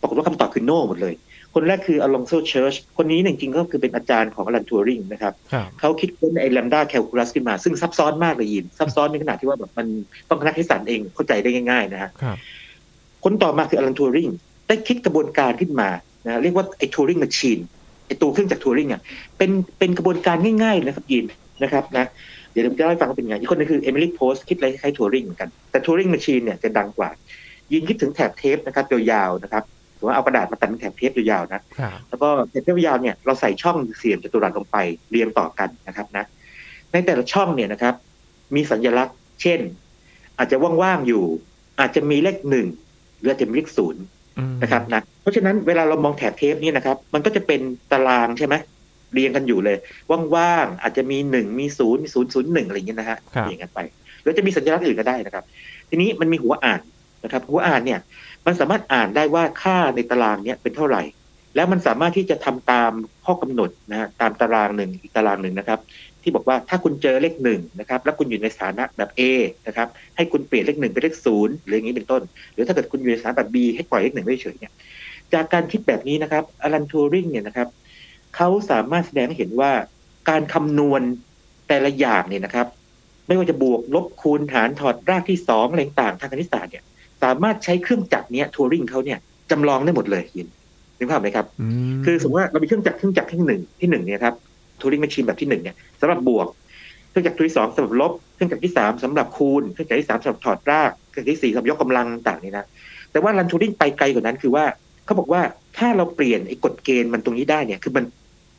[0.00, 1.14] ปรากฏว่าคำตอบคือ no หมดเลย
[1.54, 5.34] คนแรกคืออลองโซเชิร์ชคนนี้จริงๆก็คือเป็นอาจารย์ของอลันทัวริงนะครับ
[5.80, 9.86] เขาคิดค้นไอ้ lambda calculus ขึ้นมา ซึ่งซับซ้อนมากเลยยิน ซับซ้อนในขนาดที่ว่าแบบมัน
[10.28, 12.10] ต้องนักคณิตศาสตร์เองเข้าใจได้ง่าย ๆ นะฮะ
[13.24, 14.28] คนต่อมาคืออลันทัวริง
[14.68, 15.88] ได้คิดกระบวนการขึ้นมา
[16.26, 17.58] นะเรียกว่าไอ้ Turing machine
[18.06, 19.00] ไอ้ตัวเครื่องจักรทัวริงอะ
[19.38, 21.24] เป็นเป็นกระบวนการง่ายๆนะครับยิน
[21.62, 22.06] นะครับนะ
[22.52, 27.10] เดี๋ยวผมจะเล่าให้ฟังว่าเป็นไงอีกคนนึงคือเอมิล โพสต์คิดอะไรคล้ายทัวริงเหมือนกันแต่ Turing machine เนี่ยจะดังกว่า
[27.72, 29.64] ยินคิดถึงแถบเทปนะครับยาวๆนะครับ
[30.00, 31.60] หรือว่าเอากระดาษมาตัดเป็นแถบเทปยาวๆนะ
[32.08, 34.76] แล้วก็แถบเทปยาวเนี่ยเราใส่ช่องสี่เหลี่ยมจัตุรัสลงไป
[35.10, 36.24] เรียงต่อกันนะครับนะ
[36.92, 37.94] ในแต่ละช่องเนี่ยนะครับ
[38.54, 39.60] มีสัญลักษณ์ เช่น
[40.38, 41.24] อาจจะว่างๆอยู่
[41.80, 42.66] อาจจะมีเลขหนึ่ง
[43.18, 44.02] หรืออาจจะมีเลขศูนย์
[44.62, 47.60] นะครับนะ เพราะฉะนั้นเวลาเรามองแถบเทปนี่นะครับ มันก็จะเป็น
[47.92, 48.54] ตารางใช่ไหม
[49.12, 49.76] เรียงกันอยู่เลย
[50.34, 53.78] ว่างๆอาจจะมีหนึ่งมีศูนย์มีศูนย์ศูนย์หนึ่งอะไรอย่างเงี้ยนะฮะเรียงกันไป
[54.22, 55.44] หรือจะมีสัญลักษณ์อื่นก็ได้นะครับ
[55.90, 56.80] ทีนี้มันมีหัวอ่าน
[57.24, 58.00] นะครับหัวอ่านเนี่ย
[58.46, 61.02] มันสามารถอ่านได้ว่าค่าในตารางเนี้ยเป็นเท่าไหร่
[61.56, 62.92] แล้วมันสามารถที่จะทำตาม
[63.24, 65.80] ข้อกำหนดนะฮะตามตารางหนึ่งอีกตารางหนึ่งนะครับ
[66.22, 69.22] ที่บอกว่าถ้าคุณเจอเลขหนึ่งนะครับแล้วคุณอยู่ในสถานะแบบ A
[69.66, 72.22] นะครับให้คุณเปลี่ยนเลขหนึ่งเป็นเลขศูนย์หรืออย่างนี้เป็นต้น
[72.52, 74.72] หรือถ้าเกิดคุณอยู่ในสถานะแบบ B ให้ปล่อยเลขหนึ่งไว้เฉยเนี่ย
[75.32, 77.68] จากการคิดแบบนี้นะครับอลันทูริงเนี่ยนะครับ
[78.36, 79.72] เขาสามารถแสดงให้เห็นว่า
[80.28, 81.02] การคำนวณ
[81.68, 82.66] แต่ละอย่างเนี่ยนะครับ
[83.26, 86.84] ไม่ว่าจะบวกลบคูณหารถอดรากที่สองอะไรต่างทางคณิตศาสตร์เนี่ย
[87.22, 89.18] สามารถใช้เครื่องจักรเนี้ยทัวริงเขาเนี่ย
[89.50, 90.48] จำลองได้หมดเลยยิน
[90.98, 91.46] นึกภาพไหมครับ
[92.04, 94.34] คือสมมติว่าเรามีเครื่องจักรเครื่องจักรที่หนึ่งที่หนึ่งเนี่ยครับ
[94.80, 96.46] ทัวริงแมชชีนแบบที่หนึ่งเนี่ยสำหรับบวก
[97.10, 102.64] เครื่องจักรที่สองสำหรับลบ เครื่องจักรที่สามสำหรับคูณ เครื่องจักรที่สามสำหรับถอดราก เครื่องจักรที่สี่สำหรับยกกำลังต่างนี่นะ
[103.12, 104.64] แต่ว่ารันทัวริงไปไกลกว่านั้นคือว่า
[105.04, 105.40] เขาบอกว่า
[105.78, 108.04] ถ้าเราเปลี่ยนไอ้กฎเกณฑ์มันตรงนี้ได้เนี่ย คือมัน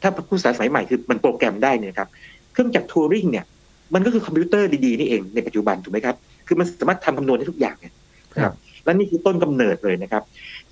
[0.01, 2.09] ถ้าผู้สาสมัยใหม่คือมันโปรแกรมได้เนี่ยครับ
[2.53, 3.45] เครื่องจักรทัวริงเนี่ย
[3.93, 6.15] มันก็คือคอมพิวเตอร์ดีๆนี่เองในปัจจุบันถูกไหมครับ
[6.47, 7.93] คือมันสามารถทำคำนวณได้ทุกอย่างเนี่ย
[8.35, 8.53] ครับ
[8.85, 10.23] และนี่คือต้นกำเนิดเลยนะครับ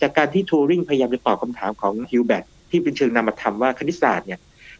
[0.01, 4.39] จากการที่ทูริงพยายามจะตอบคำถามของฮิลเบิร์ตที่เป็นเชิงนามธรรมว่าคณิตศาสตร์เนี่ย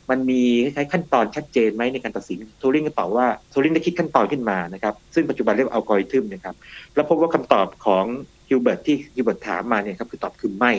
[0.10, 6.56] มันมีคล้ายขั้นตอนชัดเจนไหมในการตัดสินทูริงก็ตอบว่าทูริงได้คิดขั้นตอนขึ้นมานะครับ ซึ่งปัจจุบันเรียกอัลกอริทึมนะครับ
[6.96, 8.06] แล้วพบว่าคำตอบของ
[8.50, 10.74] ฮิลเบิร์ตที่ฮิลเบิร์ตถามมาเนี่ยครับคือตอบคือไม่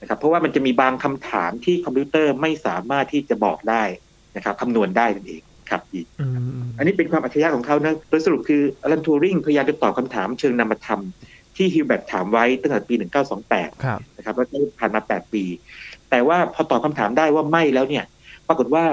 [0.00, 3.82] นะครับ เพราะว่ามันจะมีบางคำถามที่คอมพิวเตอร์ไม่สามารถที่จะบอกได้
[4.36, 6.06] นะครับคำนวณได้นั่นเองครับอีก
[6.78, 11.02] อันนี้เป็นความอัจฉริยะของเขานะโดยสรุปคืออลันทูริงพยายามจะตอบคำถามเชิงนามธรรม
[11.60, 12.94] ที่ฮิวแบตถามไว้ตั้งแต่ปี
[13.56, 15.44] 1928 นะครับแล้วก็ผ่านมา 8 ปี
[16.10, 18.04] แต่ว่าพอตอบคาถามได้ว่าไม่แล้วเนี่ย
[18.48, 18.84] ปรากฏว่า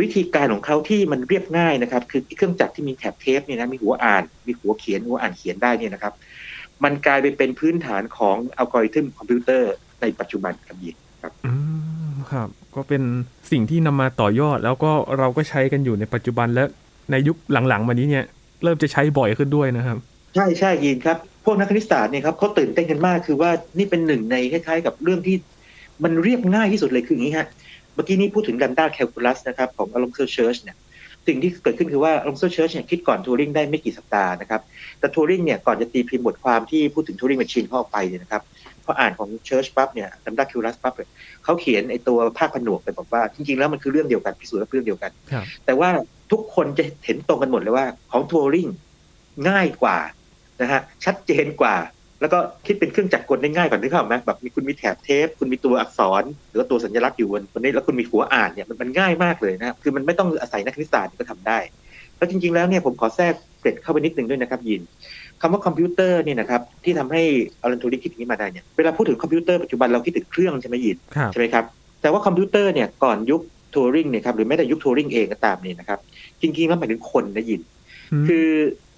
[0.00, 6.12] วิธีการของเขาที่มันเรียบง่ายนะครับ คือเครื่องจักรที่มีแถบเทปเนี่ยนะมีหัวอ่าน มีหัวเขียนหัวอ่านเขียนได้เนี่ยนะครับ
[6.84, 11.52] มันกลายไปเป็นพื้นฐานของอัลกอริทึมคอมพิวเตอร์ในปัจจุบันครับยินครับอื
[12.10, 13.02] มครับ ก็เป็น
[13.50, 16.64] สิ่งที่นำมาต่อยอด แล้วก็เราก็ใช้กันอยู่ในปัจจุบันและ
[17.10, 17.36] ในยุค
[17.68, 18.24] หลังๆมานี้เนี่ย
[18.62, 19.98] เริ่มจะใช้บ่อยขึ้นด้วยนะครับ
[20.34, 25.36] ใช่ใช่ยินครับ พวกนักคณิตศาสตร์เนี่ยครับเขาตื่นเต้นกันมากคือว่านี่เป็นหนึ่งในคล้ายๆ กับเรื่องที่
[26.04, 27.46] มันเรียบง่ายที่สุดเลยคืออย่างนี้ฮะ
[27.94, 30.76] เมื่อกี้นี้พูดถึง lambda calculus นะครับของอลองเซอร์เชิร์ชเนี่ย
[31.26, 34.60] สิ่งที่เกิดขึ้นคือว่าอลองเซอร์เชิร์ชเนี่ยคิดก่อนทัวริงได้ไม่กี่สัปดาห์นะครับ
[34.98, 38.42] แต่ทัวริงเนี่ยก่อนจะตีพิมพ์บทความที่พูดถึง Turing machine เข้าไปเนี่ยนะครับ
[38.84, 40.94] พออ่านของเชิร์ชปั๊บเนี่ยดันด้าแคลคูลัสปั๊บ
[41.44, 45.10] เขาเขียนไอตัวภาคผนวกไปบอกว่าจริงๆแล้วมันคือเรื่องเดียวกันพิสูจน์ว่าเรื่องเดียวกัน
[45.64, 45.90] แต่ว่า
[46.32, 48.68] ทุกคนจะเห็นตรงกันหมดเลยว่าของทัวริง
[49.48, 49.98] ง่ายกว่า
[50.62, 51.76] นะฮะชัดเจนกว่า
[52.20, 61.58] แล้วก็คิดเป็นเครื่องจักรกลได้ง่ายกว่านี้ครับไหมแบบมีคุณมีแถบเทป คุณมีตัวอักษร หรือว่าตัวสัญลักษณ์อยู่บนบนนี้แล้วคุณมีหัวอ่านเนี่ยมันง่ายมากเลยนะครับคือมันไม่ต้องอาศัยนักคณิตศาสตร์ก็ทำได้
[62.16, 64.82] แล้วจริง ๆแล้วเนี่ยผมขอแทรกเกร็ดเข้าไปนิดนึงด้วยนะครับยิน
[65.40, 67.22] คำว่าคอมพิวเตอร์เนี่ยนะครับที่ทำให้
[67.62, 70.96] อลันทูริงคิดอย่างนี้มาได้เนี่ยเวลาพูดถึงคอมพิวเตอร์ปัจจุบันเราคิดถึงเครื่องใช่ไหมยิน
[71.32, 71.64] ใช่ไหมครับ
[72.02, 73.40] แต่ว่าคอมพิวเตอร์เนี่ยก่อนยุค
[73.74, 75.98] ทัวริงเนี่ยครับหรือแม้แต่ยุคทัวริงเองก็ตามเนี่ยนะครับ
[76.42, 77.60] จริงๆแล้วหมายถึงคนนะยิน
[78.28, 78.48] คือ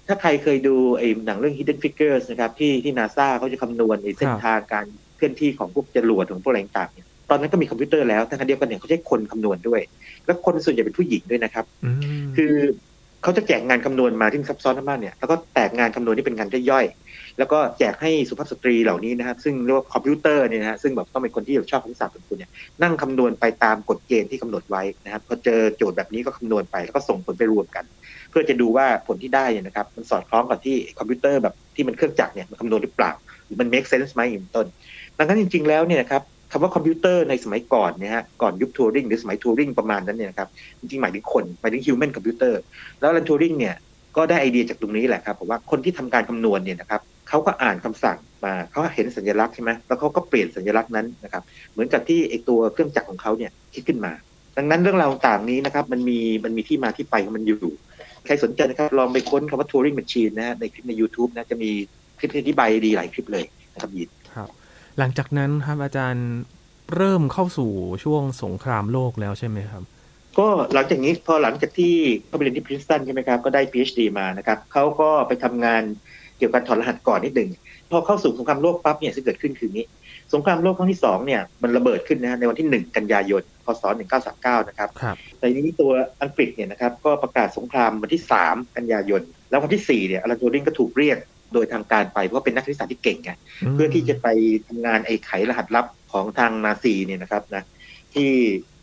[0.07, 9.81] ถ้าใครเคยดูไอ้หนังเรื่อง Hidden Figures นะครับ ที่ที่นาซาเขาจะคำนวณเส้นทางการเคลื่อนที่ของพวกจรวดของพวกอะไรต่างเนี่ยตอนนั้นก็มีคอมพิวเตอร์แล้วแต่ขณะเดียวกันเนี่ยเขาใช้คนคำนวณด้วย
[10.25, 11.65] แล้วคนส่วนใหญ่เป็นผู้หญิงด้วยนะครับ
[12.37, 12.53] คือ
[13.23, 16.85] เขาจะแจกงานคำนวณมาที่ซับซ้อนมากเนี่ยแล้วก็แตกงานคำนวณที่เป็นงานย่อย
[17.39, 22.51] แล้วก็แจกให้สุภาพสตรีเหล่านี้นะครับ ซึ่งเรียกว่าคอมพิวเตอร์เนี่ยนะฮะซึ่งแบบต้องเป็นคนที่ชอบคณิตศาสตร์เป็นทุนเนี่ย
[22.83, 27.85] นั่งคำนวณไปตามกฎเกณฑ์ที่กำหนดไว้นะครับพอเจอโจทย์แบบนี้ก็คำนวณไปแล้วก็ส่งผลไปรวมกัน
[28.37, 33.11] เพื่อจะดูว่าผลที่ได้เนี่ยนะครับมันสอดคล้องกับที่คอมพิวเตอร์แบบที่มันเครื่องจักรเนี่ยมันคำนวณหรือเปล่า
[33.45, 34.67] หรือมัน make sense ไหมอย่างต้น
[35.17, 36.21] ดังนั้นจริง ๆ แล้วเนี่ยนะครับ
[36.51, 42.59] คำว่าคอมพิวเตอร์ในสมัยก่อนเนี่ยฮะก่อนยุคทูริงหรือสมัยทูริงประมาณนั้นเนี่ยนะครับจริงๆหมายถึงคนหมายถึงฮิวแมนคอมพิวเตอร์
[42.99, 43.75] แล้วลันทูริงเนี่ย
[44.17, 54.13] ก็ได้ไอเดียจากตรงนี้แหละครับผมว่าคนที่ทำการคำนวณเนี่ยนะครับเขาก็อ่านคำสั่งมาเขาเห็นสัญลักษณ์ใช่ไหมแล้วเขาก็เปลี่ยนสัญลักษณ์นั้นนะครับเหมือนกับที่ไอตัวเครื่องจักรของเขาเนี่ยคิดขึ้นมา
[54.57, 57.73] ดังนั้นเรื่องราวต่างนี้นะครับมันมีมันมีที่มาที่ไปของมันอยู่
[58.25, 61.71] ใครสนใจนะครับ ลองไปค้นคำว่า Turing Machine นะ ในคลิปใน YouTube นะ จะมี
[62.17, 64.49] คลิปอธิบายดีหลายคลิปเลยนะครับยินครับ
[64.97, 66.27] หลังจากนั้นครับอาจารย์
[66.95, 67.71] เริ่มเข้าสู่
[68.03, 69.83] ช่วงสงครามโลกแล้วใช่ไหมครับ
[70.39, 75.83] ก็หลังจากนี้พอหลังจากที่เขาไปเรียนที่พรินสตันใช่ไหมครับ ก็ได้ PhD มานะครับเขาก็ไปทำงาน
[76.37, 77.49] เกี่ยวกับถอดรหัสก่อนนิดหนึ่ง
[77.91, 79.85] พอเข้าสู่สงครามโลกปั๊บเนี่ยที่เกิดขึ้นคือนี้
[80.33, 83.83] สงครามโลกครั้งที่สองเนี่ยมันระเบิดขึ้นนะฮะในวันที่ 1 กันยายนพศ
[84.25, 91.17] 1939นะครับครับแต่ทีนี้ตัวอังกฤษเนี่ยนะครับก็ประกาศสงครามวันที่ 3 กันยายน แล้ววันที่4เนี่ยอลันโทริงก็ถูกเรียก
[91.53, 93.31] โดยทางการไปเพราะเป็นนักวิทยาศาสตร์ที่เก่งไง
[93.73, 94.27] เพื่อที่จะไป
[94.67, 97.63] ทำงานไอ้ไขรหัสลับของทางนาซีเนี่ยนะครับนะ
[98.13, 98.31] ที่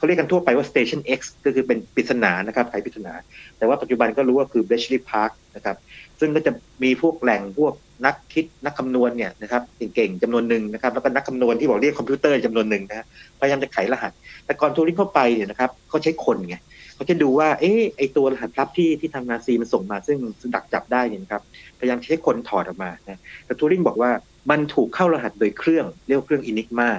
[0.03, 3.13] เขาเรียกกันทั่วไปว่า Station X ก็คือเป็นปริศนานะครับไขปริศนา
[3.59, 5.77] แต่ว่าปัจจุบันก็รู้ว่าคือ Bletchley Park นะครับ
[6.21, 13.07] ซึ่งก็จะมีพวกแหล่งพวกนักคิดนักคำนวณเนี่ยนะครับเก่งๆจำนวนหนึ่งนะครับ แล้วก็นักคำนวณที่บอกเรียกคอมพิวเตอร์จำนวนหนึ่งนะ
[13.41, 14.13] พยายามจะไขรหัส
[14.47, 16.57] แต่ก่อนทูริงเข้าไปเนี่ยนะครับเขาใช้คนไง
[16.95, 20.19] เขาจะดูว่าเอ๊ะไอตัวรหัสลับที่ที่ทางนาซีมันส่งมาซึ่ง
[20.55, 21.43] ดักจับได้เนี่ยนะครับ
[21.79, 24.11] พยายามใช้คนถอดออกมานะแต่ทูริงบอกว่า
[24.51, 26.91] มันถูกเข้ารหัสโดยเครื่องเรียกเครื่องอินิกมา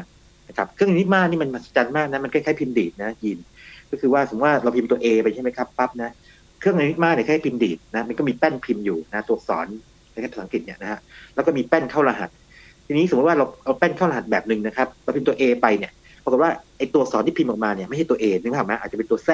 [0.50, 3.40] นะครับเครื่องอินิกมานี่มันมหัศจรรย์มากนะมันคล้ายๆพิมพ์ดีดนะยิน
[3.92, 6.10] ก็คือว่าสมมติว่าเราพิมพ์ตัว A ไปใช่ไหมครับปั๊บนะ
[6.60, 9.68] เครื่องอินิกมาเนี่ยแค่พิมพ์ดีดนะมันก็มีแป้นพิมพ์อยู่นะตัวอักษร
[10.12, 11.00] ในภาษาอังกฤษเนี่ยนะฮะ
[11.36, 12.30] แล้วก็มีแป้นเข้ารหัส
[12.86, 15.92] ทีนี้สมมติว่าเราเอาแป้นเข้ารหัสแบบหนึ่งนะครับเราพิมพ์ตัว A ไปเนี่ย
[16.24, 19.30] ปรากฏว่าไอ้ตัวอักษรที่พิมพ์ออกมาเนี่ยไม่ใช่ตัว A นึกภาพไหมอาจจะเป็นตัว Z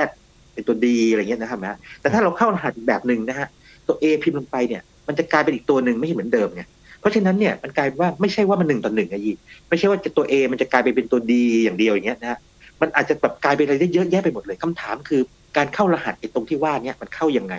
[0.54, 3.48] เป็นตัว D อะไรเงี้ยนะครับนะแต่ถ้าเราเข้ารหัสแบบหนึ่งนะฮะ
[3.88, 6.64] ตัว A พิมพ์ลงไปเนี่ยมันจะกลายเป็นอีกตัวหนึ่งไม่เหมือนเดิมไง
[7.00, 9.34] เพราะฉะนั้นเนี่ยมันกลายว่าไม่ใช่ว่ามันหนึ่งต่อหนึ่งไงยี
[9.70, 11.34] ไม่ใช่ว่าจะตัว A มันจะกลายไปเป็นตัว D
[11.64, 12.40] อย่างเดียวอย่างเงี้ยนะฮะ
[12.82, 15.22] มันอาจจะแบบกลายเป็นอะไรได้เยอะแยะไปหมดเลยคำถามคือ
[15.58, 17.56] การเข้ารหัสไอ้ตรงที่ว่าเนี่ยมันเข้ายังไง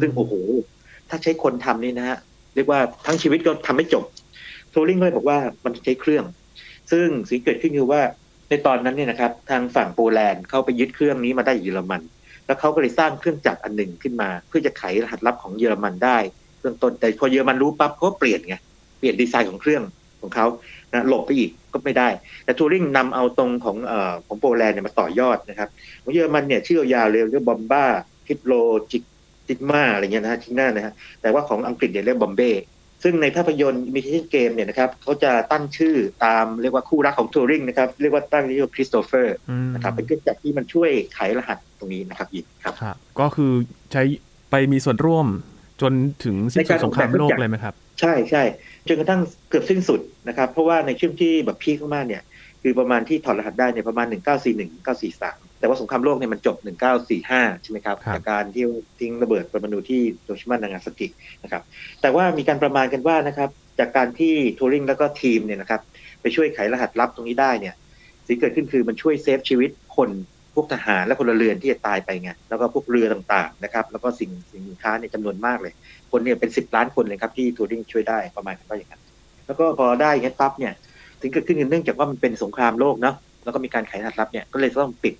[0.00, 0.32] ซึ่งโอ้โห
[1.08, 2.18] ถ้าใช้คนทำนี่นะฮะ
[2.54, 4.04] เรียกว่าทั้งชีวิตก็ทำไม่จบ
[4.70, 6.24] โทริงก็เลยบอกว่ามันใช้เครื่อง
[6.90, 8.02] ซึ่งสิ่งเกิดขึ้นคือว่า
[8.48, 12.02] ในตอนนั้นเนี่ยนะครับ ทางฝั่งโปแลนด์เข้าไปยึดเครื่องนี้มาได้เยอรมัน
[12.46, 16.18] แล้วเขาก็เลยสร้างเครื่องจักรอันหนึ่งขึ้นมา เพื่อจะไขรหัสลับของเยอรมันได้
[16.60, 18.56] เบื้องต้นแต่พอเยอรมันรู้ปั๊บเขาเปลี่ยนไง
[18.98, 19.82] เปลี่ยนดีไซน์ของเครื่อง
[20.22, 20.46] ของเขา
[20.92, 22.08] นะหลบไปอีกก็ไม่ได้
[22.44, 25.68] แต่ทูริงนำเอาตรงของเอ่อของโปแลนด์เนี่ยมาต่อยอดนะครับ
[26.02, 32.50] ของเยอรมันเนี่ยชื่อยาวๆเลยเรียก bomba kryptologiczna อะไรเงี้ยนะฮะทิ้งหน้านะฮะแต่ว่าของอังกฤษเนี่ยเรียกบอมเบ้
[33.02, 39.36] ซึ่งในภาพยนตร์ Imitation Game เนี่ยนะครับเขาจะตั้งชื่อตามเรียกว่าคู่รักของทูริงนะครับ เรียกว่าตั้งชื่อคริสโตเฟอร์
[39.74, 43.52] นะครับเป็นเครื่องจักรที่มันช่วยไขรหัสตรงนี้นะครับยินครับครับก็คือ
[43.92, 44.02] ใช้
[44.50, 45.26] ไปมีส่วนร่วม
[45.82, 45.92] จน
[46.24, 48.42] ถึงสิ้นสุดสงครามโลกเลยไหมครับ ใช่ใช่
[48.88, 52.22] จนกระทั่งเกือบสิ้นสุดนะครับ เพราะว่าในช่วงที่แบบ peak มากๆเนี่ย
[52.62, 54.58] คือประมาณที่ถอดรหัสได้เนี่ยประมาณ 1941
[55.04, 56.56] 1943 แต่ว่าสงครามโลกเนี่ยมันจบ
[57.10, 58.64] 1945 ใช่ไหมครับครับจากการที่
[59.00, 61.06] ทิ้งระเบิดปรมาณูฮิโรชิมานางาซากิ
[61.42, 61.62] นะครับ
[62.00, 65.80] แต่ว่ามีการประมาณกันว่านะครับจากการที่ทูริงแล้วก็ทีมเนี่ยนะครับ
[66.20, 67.74] ไปช่วยไขรหัสลับตรงนี้ได้เนี่ย
[68.26, 70.08] สิ่งเกิดขึ้นคือมันช่วยเซฟชีวิตคน
[70.56, 75.72] พวกทหารและพลเรือนที่จะตายไปไงแล้วก็พวกเรือต่างๆนะครับ แล้วก็สิ่งสินค้าในยจำนวนมากเลย
[76.10, 79.02] คนเนี่ยเป็นสิบล้านคนเลยครับที่ทูริงช่วยได้ประมาณกันว่าอย่างนั้น
[79.46, 80.72] แล้วก็พอได้อย่างนี้นปั๊บเนี่ย
[81.20, 83.14] ถึงเกิดขึ้นเนื่องจากว่ามันเป็นสงครามโลกเนาะ
[83.44, 85.14] แล้วก็มีการไขรหัสลับเนี่ยก็เลยต้องปิด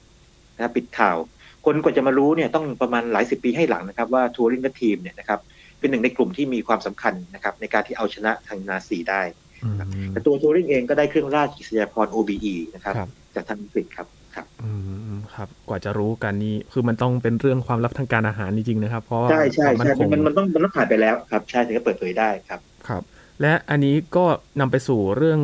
[0.56, 1.16] นะครับปิดข่าว
[1.64, 5.40] คนกว่าจะมารู้เนี่ยต้องประมาณหลายสิบปีให้หลังนะครับ ว่าทัวริงและทีมเนี่ยนะครับ
[5.78, 9.22] เป็นหนึ่งในกลุ่มที่มีความสำคัญนะครับ ในการที่เอาชนะทางนาซีได้
[9.64, 9.76] อืม
[10.10, 14.70] แต่ตัวทัวริงเองก็ได้เครื่องราชกิจยาภรณ์ OBE นะครับครับจากทางอังกฤษครับ ครับ อื
[15.14, 23.02] มครับ กว่าจะรู้กันนี่คือมันต้องเป็นเรื่องความลับทางการอาหารจริงๆนะครับ เพราะว่าใช่ใช่ความมั่ใช่นคงมันมันต้องมันต้องผ่านไปแล้วครับ ใช่ถึงจะเปิดเผยได้ครับครับ
[23.40, 24.24] และอันนี้ก็
[24.60, 25.40] นำไปสู่เรื่อง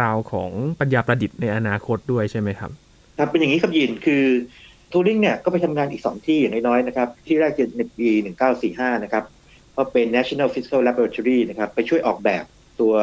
[0.00, 2.70] ราวของปัญญาประดิษฐ์ในอนาคตด้วยใช่ไหมครับ
[3.18, 4.24] ครับเป็นอย่างนี้ครับยินคือ
[4.92, 8.10] ทูริงเนี่ยก็ไปทำงานอีกสองที่อย่างน้อยๆนะครับ ที่แรกจะในปี
[8.56, 9.24] 1945 นะครับ
[9.76, 12.44] ก็เป็น National Physical Laboratory นะครับ ไปช่วยออกแบบ
[12.80, 12.94] ตัว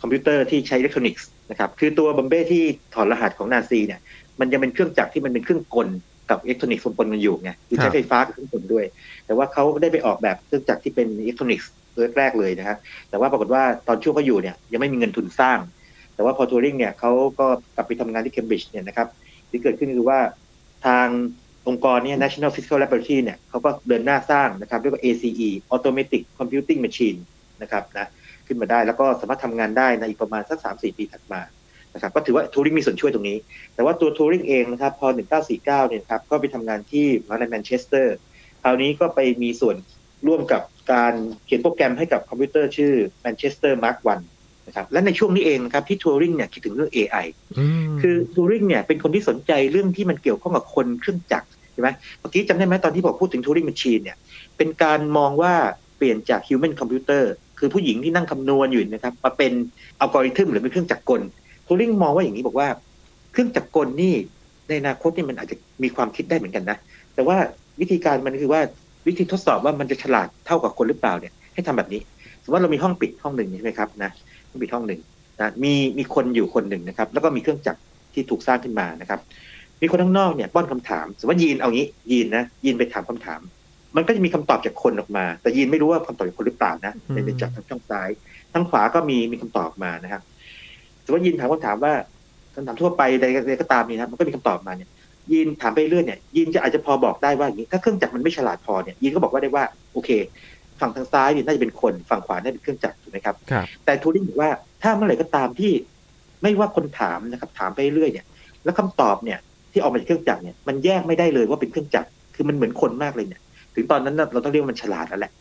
[0.00, 4.00] คอมพิวเตอร์ที่ใช้อิเล็กทรอนิกส์นะครับ คือตัวบอมเบ้ที่ถอดรหัสของนาซีเนี่ย
[4.40, 5.88] มันยังเป็นเครื่องจักรที่มันเป็นเครื่องกล
[6.30, 8.84] กับอิเล็กทรอนิกส์ปนกันอยู่ไงคือใช้ไฟฟ้ากับเครื่องกลด้วย
[9.26, 11.70] แต่ว่าเขาได้ไปออกแบบเครื่องจักรที่เป็นอิเล็กทรอนิกส์
[12.18, 12.78] แรกเลยนะครับ
[13.10, 15.58] แต่ว่าปรากฏว่าตอนช่วงเขาอยู่เนี่ยยังไม่มีเงินทุนสร้าง
[16.14, 19.08] แต่ว่าพอทัวริงเนี่ยเขาก็กลับไปทำงานที่เคมบริดจ์เนี่ยนะครับ
[19.50, 20.18] ที่เกิดขึ้นคือว่า
[20.86, 21.06] ทาง
[21.68, 27.18] องค์กรเนี่ย National Physical Laboratory เนี่ยเขาก็เดินหน้าสร้างนะครับเรียกว่า ACE Automatic Computing Machine
[27.62, 28.06] นะครับนะ
[28.46, 31.40] ขึ้นมาได้แล้วก็สามารถทำงานได้ในอีกประมาณสัก 3-4 ปีถัดมา
[31.94, 33.38] นะครับก็ถือว่าทูริงมีส่วนช่วยตรงนี้
[33.74, 35.08] แต่ว่าตัวทูริงเองนะครับพอ
[35.48, 38.16] 1949 เนี่ยครับก็ไปทำงานที่มหาวิทยาลัยแมนเชสเตอร์
[38.62, 39.76] คราวนี้ก็ไปมีส่วน
[40.26, 41.14] ร่วมกับการ
[41.46, 42.92] เขียนโปรแกรมให้กับคอมพิวเตอร์ชื่อ
[43.24, 44.20] Manchester Mark I
[44.66, 47.26] นะครับและในช่วงนี้เองนะครับที่ทัวริงเนี่ยคิดถึงเรื่อง AI
[48.00, 51.88] คือทัวริงเนี่ยเป็นคนที่สนใจเรื่องที่มันเกี่ยวข้องกับคนเครื่องจักรใช่ไหม
[52.20, 54.16] เมื่อกี้จำได้ไหมตอนที่บอกพูดถึงทัวริงแมชชีนเนี่ย
[54.56, 55.54] เป็นการมองว่า
[55.96, 57.22] เปลี่ยนจาก human computer
[57.58, 59.52] คือผู้หญิงที่นั่งคำนวณอยู่นะครับมาเป็น
[60.00, 61.22] อัลกอริทึมหรือเป็นเครื่องจักรกล
[61.66, 62.68] ทัวริงมองว่าอย่างนี้บอกว่า
[63.32, 64.14] เครื่องจักรกลนี่
[64.68, 66.76] ในอนาคตนี่มันอาจจะมีความคิดได้เหมือนกันนะ
[67.14, 67.36] แต่ว่า
[67.80, 68.60] วิธีการมันคือว่า
[69.06, 72.00] วิธีทดสอบว่ามันจะฉลาดเท่ากับคนหรือเปล่าเนี่ยให้ทำแบบนี้
[72.42, 74.10] สมมติว่าเรามีห้องปิดห้องหนึ่งใช่ไหมครับนะ
[74.50, 75.00] ห้องปิดห้องหนึ่ง
[75.40, 77.80] นะมีมีคนอยู่คนหนึ่งนะครับ แล้วก็มีเครื่องจักร
[78.14, 79.20] ที่ถูกสร้างขึ้นมานะครับ
[79.82, 83.40] มีคนข้างนอกเนี่ยป้อนคำถาม สมมติว่ายีนเอางี้ยีนนะยีนไปถามคำถาม
[83.96, 88.08] มันก็จะมีคำตอบจากคนออกมา แต่ยีนไม่รู้ว่าคำตอบจากคนหรือเปล่านะเป็นจากทางช่องซ้าย
[88.52, 90.22] ทางขวาก็มีมีคำตอบมานะครับ
[91.12, 91.92] มมติว่ายีนถามคำถามว่า
[92.54, 93.24] คำถามทั่วไปใด
[93.60, 94.88] ก็ตามนี่นะมันก็มีคำตอบมาเนี่ย
[95.32, 100.10] ยีนถามไปเรื่อยเนี่ยยีนจะอาจจะพอบอกได้ว่าอย่างนี้ ถ้าเครื่องจักรมันไม่ฉลาดพอเนี่ยยีนก็บอกว่าได้ว่าโอเค
[100.80, 103.36] ฝั่งทางซ้ายเนี่ยน่าจะเป็นคนฝั่งขวาน่าจะเป็นเครื่องจักรถูกไหมครับ
[103.84, 104.50] แต่ทูริงบอกว่า
[104.82, 105.72] ถ้าเมื่อไหร่ก็ตามที่
[106.42, 108.26] ไม่ว่าคนถามนะครับ ถามไปเรื่อยเนี่ย
[108.64, 109.38] แล้วคำตอบเนี่ย
[109.72, 113.40] ที่ออกมาจากเครื่องจักรเนี่ยมันแยกไม่ได้เลยว่าเป็นเครื่องจักรคือมันเหมือนคนมากเลยเนี่ย
[113.74, 115.32] ถึงตอนนั้นเราต้องเรียกว่ามันฉลาดแล้วแหละ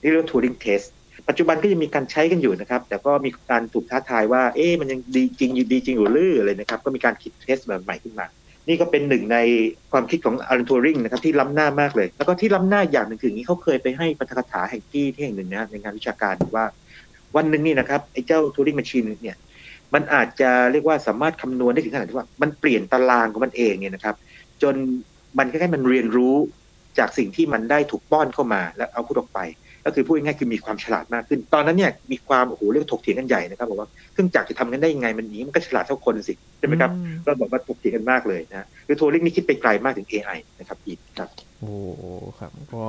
[0.00, 0.80] นี่เรียกว่าทูริงเทส
[1.28, 8.26] ปัจจุบันก็ยังมีการใช้กันอยู่นะครับ แต่ก็มีการถูกท้าทายว่า เอ๊ะมันยังดีจริงอยู่ดีจริงอยู่หรืออะไรนะครับ ก็มีการคิด test แบบใหม่ขึ้นมา
[8.68, 9.38] นี่ก็เป็นหนึ่งใน
[9.92, 16.64] ความคิดของอลันทัวริงนะครับที่ล้ำหน้ามากเลย แล้วก็ที่ล้ำหน้าอย่างหนึ่งคืออย่างนี้เขาเคยไปให้ปาฐกถาแห่งที่ที่แห่งหนึ่งนะในงานวิชาการว่า
[17.36, 19.36] วันหนึ่งนี่นะครับไอ้เจ้า Turing machine เนี่ย
[19.94, 24.16] มันอาจจะเรียกว่าสามารถคำนวณได้ถึงขนาดที่ว่ามันเปลี่ยนตารางของมันเองเนี่ยนะครับ
[24.62, 24.74] จน
[25.38, 26.36] มันแค่มันเรียนรู้
[26.98, 29.40] จากสิ่งที่มันได้ถูกป้อนเข้ามาแล้วเอาพูดออกไป
[29.86, 36.90] ก็คือพูดง่ายๆคือมีความฉลาดมากขึ้น ตอนนั้นเนี่ยมีความโอ้โหเรียกถกเถียงกันใหญ่นะครับบอกว่าเครื่องจักรจะทำกันได้ยังไงมันนี้มันก็ฉลาดเท่าคนสิใช่ไหมครับ
[37.24, 41.28] ก็บอกว่าถกเถียงกันมากเลยนะคือโทริงนี่คิดไปไกลมากถึง AI นะครับอีกครับ
[41.60, 41.72] โอ้
[42.38, 42.84] ครับก็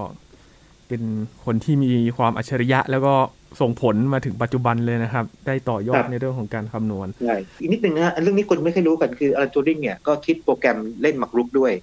[0.88, 1.04] เป็น
[1.46, 3.14] คนที่มีความอัจฉริยะแล้วก็
[3.62, 11.74] ส่งผลมาถึงปัจจุบันเลยนะครับ ได้ต่อยอดในเรื่องของการคำนวณใช่อีกนิดนึงนะเรื่องนี้คนไม่เคยรู้กันคืออลันทูริงเนี่ยก็คิดโปรแกรมเล่นหมากรุกด้วย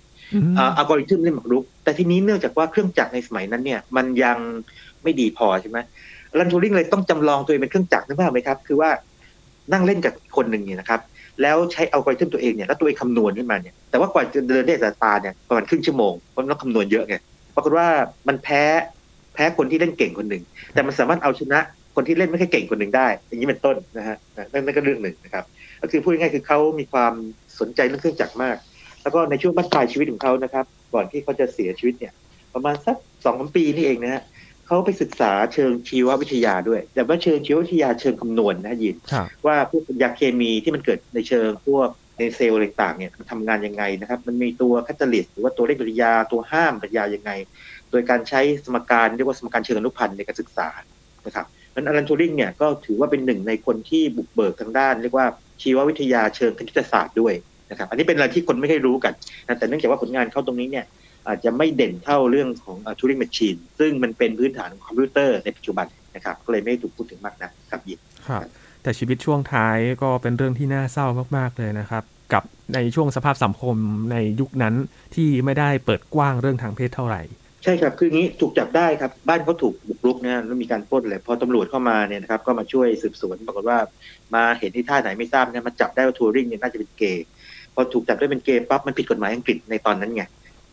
[0.56, 4.38] อัลกอริทึมเล่นหมากรุก แต่ทีนี้เนื่องจากว่าเครื่องจักรในสมัยนั้นเนี่ยมันยัง
[5.04, 5.78] ไม่ดีพอใช่ไหม
[6.38, 8.90] รันทูริงเลยต้องจำลองตัวเองเป็นเครื่องจักรนึกภาพไหมครับ คือว่า
[9.72, 11.00] นั่งเล่นกับคนหนึ่งเนี่ยนะครับ
[11.42, 17.16] แล้วใช้เอัลกริทึมตัวเองเนี่ยแล้วตัวเองคำนวณขึ้นมาเนี่ยแต่ว่ากว่าจะเดินได้แต่ตาเนี่ยประมาณครึ่งชั่วโมงเพราะต้องคำนวณเยอะไง
[17.54, 17.86] ปรากฏว่า
[18.28, 18.62] มันแพ้
[19.34, 20.42] แพ้คนที่เล่นเก่งคนหนึ่ง
[20.74, 21.58] แต่มันสามารถเอาชนะ
[21.94, 24.16] คนที่เล่นไม่ค่อยเก่งคนหนึ่งได้ อย่างนี้เป็นต้นนะฮะ
[24.52, 25.44] นั่นก็เรื่องหนึ่งนะครับ
[25.80, 27.12] ก็คือพูดง่ายๆคือเขามีความ
[27.60, 28.56] สนใจเรื่องเครื่องจักรมาก
[29.02, 30.64] แล้วก็ในช่วงบั้นปลายชีวิตของเขานะครับ
[30.94, 32.12] ก่อนที่เขาจะเสียชีวิตเนี่ย
[32.54, 34.22] ประมาณสักสองสามปีนี่เองนะฮะ
[34.66, 38.96] เขาไปศึกษาเชิงชีววิทยาด้วย แต่ว่าเชิงชีววิทยาเชิงคำนวณนะยิน
[39.46, 47.30] ว่าพวกปฏิกิริยาเคมีที่มันเกิดในเชิงพวกในเซลล์ต่างๆเนี่ยมันทำงานยังไงนะครับ มันมีตัว catalyst หรือว่าตัวเร่งปฏิกิริยาตัวห้ามปฏิกิริยายังไง
[47.90, 50.68] โดยการใช้สมการเรียกว่าสมการเชิงอนุพันธ์ในการศึกษา
[51.26, 55.26] นะครับนั้นอลันทูริงเนี่ยก็ถือว่าเป็นหนึ่งในคนที่บุกเบิกทางด้าน เรียกว่า
[55.62, 57.34] ชีววิทยาเชิงคณิตศาสตร์ด้วย
[57.70, 59.12] นะครับ อันนี้เป็นอะไรที่คนไม่ค่อยรู้กัน
[59.46, 60.84] นะแต่เนื่องจากว่าผลงานเขาตรงนี้เนี่ย
[61.28, 68.42] อาจจะไม่เด่นเท่าเรื่องของ Turing Machine ซึ่งมันเป็นพื้นฐานของคอมพิวเตอร์ในปัจจุบันนะครับก็เลยไม่ถูกพูดถึงมากนะครับยินครับ
[68.82, 71.06] แต่ชีวิตช่วงท้ายก็เป็นเรื่องที่น่าเศร้า
[71.36, 72.42] มาก ๆ เลยนะครับ กับ
[72.74, 73.76] ในช่วงสภาพสังคม
[74.12, 74.74] ในยุคนั้น
[75.14, 77.22] ที่ไม่ได้เปิดกว้างเรื่องทางเพศเท่าไหร่
[77.64, 83.78] ใช่ครับ คืองี้ถูกจับได้ครับ บ้านเขาถูกบุกรุกนะแล้วมีการปล้นเลยพอตำรวจเข้ามาเนี่ยนะครับก็มาช่วยสืบสวนปรากฏว่า
[84.34, 87.26] มาเห็นที่ท่าไหนไม่ทราบเนี่ยมาจับได้ว่าทัวริงเนี่ยน่าจะเป็นเกย์
[87.74, 90.24] พอถูกจับได้เป็นเกย์ปั๊บมันผิดกฎหมายอังกฤษในตอนนั้นไง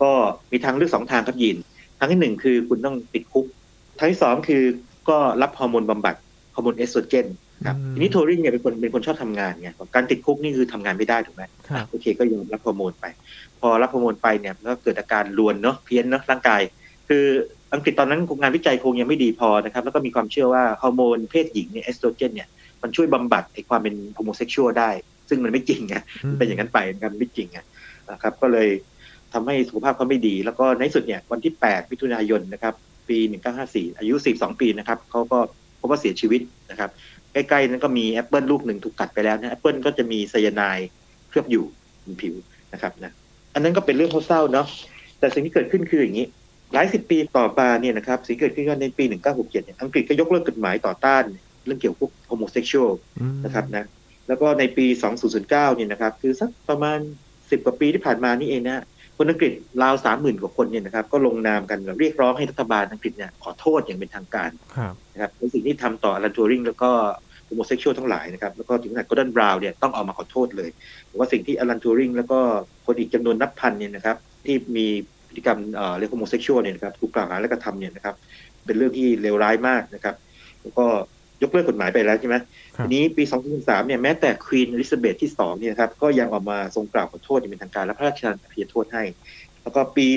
[0.04, 0.12] ก็
[0.52, 1.58] มีทางเลือกสองทางครับยิน
[2.00, 3.46] ทางที่หนึ่งคือคุณต้องติดคุก
[3.98, 4.64] ทางที่สองคือ
[5.10, 6.16] ก็รับฮอร์โมนบำบัด
[6.56, 7.28] ฮอร์โมนเอสโตรเจน
[7.66, 11.44] ครับทีนี้ทัวริงเนี่ยเป็นคนเป็นคนชอบทำงานไงการติดคุกนี่คือทำงานไม่ได้ถูกไหม
[11.90, 13.06] โอเคก็ยอมรับฮอร์โมนไป
[13.60, 16.62] พอรับฮอร์โมนไปเนี่ยก็เกิดอาการรวนเนาะเพี้ยนเนาะร่างกาย
[17.10, 17.26] คือ
[17.74, 22.48] อังกฤษตอนนั้นงานวิจัยคงยังไม่ดีพอนะครับแล้วก็มีความเชื่อว่าฮอร์โมนเพศหญิงเนี่ยเอสโตรเจนเนี่ย
[22.82, 24.90] มันช่วยบำบัดไอ้ความเป็น homosexual ได้
[25.30, 25.96] ซึ่งมันไม่จริงไง
[26.38, 26.80] เป็นอย่างนั้นไป
[27.12, 27.60] มันไม่จริงไง
[28.12, 28.70] นะครับก็เลย
[29.34, 32.74] ทำให้สุขภาพเขาไม่ดี แล้วก็ในสุดเนี่ยวันที่ 8 มิถุนายนนะครับ
[33.10, 33.18] ปี
[33.60, 35.40] 1954 อายุ 42 ปีนะครับเขาก็
[35.80, 36.42] พบว่าเสียชีวิต
[36.72, 36.90] นะครับ
[37.34, 40.90] ใกล้ๆนั้นก็มีแอปเปิลลูกหนึ่งถูกกัดไปแล้วนะแอปเปิลก็จะมีไซยาไนด์
[41.30, 41.66] เคลือบอยู่
[42.04, 42.36] บนผิว
[42.74, 43.12] นะครับนะ
[43.54, 44.68] อันนั้นก็เป็นเรื่องเศร้าเนาะ
[45.20, 46.28] แต่สิ่งที่เกิดขึ้นคืออย่างนี้
[46.74, 51.24] หลายสิบปีต่อมาเนี่ยนะครับสิ่งเกิดขึ้นก็ในปี 1967เนี่ยอังกฤษก็ยกเลิกกฎหมายต่อต้าน
[51.66, 52.92] เรื่องเกี่ยวกับ homosexual
[53.46, 53.86] นะครับนะ
[54.28, 54.86] แล้วก็ในปี
[55.32, 57.00] 2009เนี่ยนะครับ คือสักประมาณ
[57.32, 58.84] 10 กว่าปีที่ผ่านมานี่เองนะ
[59.24, 59.54] คนอังกฤษ
[59.84, 64.50] ราวสามหมื่นกว่าคนเนี่ยนะครับก็ลงนามกันเรียกร้องให้รัฐบาลอังกฤษเนี่ยขอโทษอย่างเป็นทางการ
[65.14, 66.90] นะครับในสิ่งที่ทำต่ออลันทัวริงแล้วก็
[67.46, 70.70] homosexual ทั้งหลายนะครับแล้วก็ถึงขนาดกอร์ดอนบราวน์เนี่ยต้องออกมาขอโทษเลย
[71.18, 72.40] ว่าสิ่งที่อลันทัวริงแล้วก็
[72.86, 74.88] คนอีกจำนวนนับพันเนี่ยนะครับที่มี
[75.28, 78.16] พฤติกรรมเอ่อเรียก homosexual เนี่ยนะครับถูกกล่าวหาและกระทำเนี่ยนะครับ
[78.66, 80.16] เป็นเรื่องที่เลวร้ายมากนะครับ
[80.62, 80.86] แล้วก็
[81.44, 82.36] ยกเลิกกฎหมายไปแล้วใช่ไหม
[82.78, 83.24] ครับทีนี้ปี
[83.56, 89.04] 2003เนี่ยแม้แต่ควีนอลิซาเบธที่2เนี่ยครับก็ยังออกมาทรงกล่าวขอโทษอย่างเป็นทางการและพระราชทานอภัยโทษให้
[89.64, 90.08] แล้วก็ปี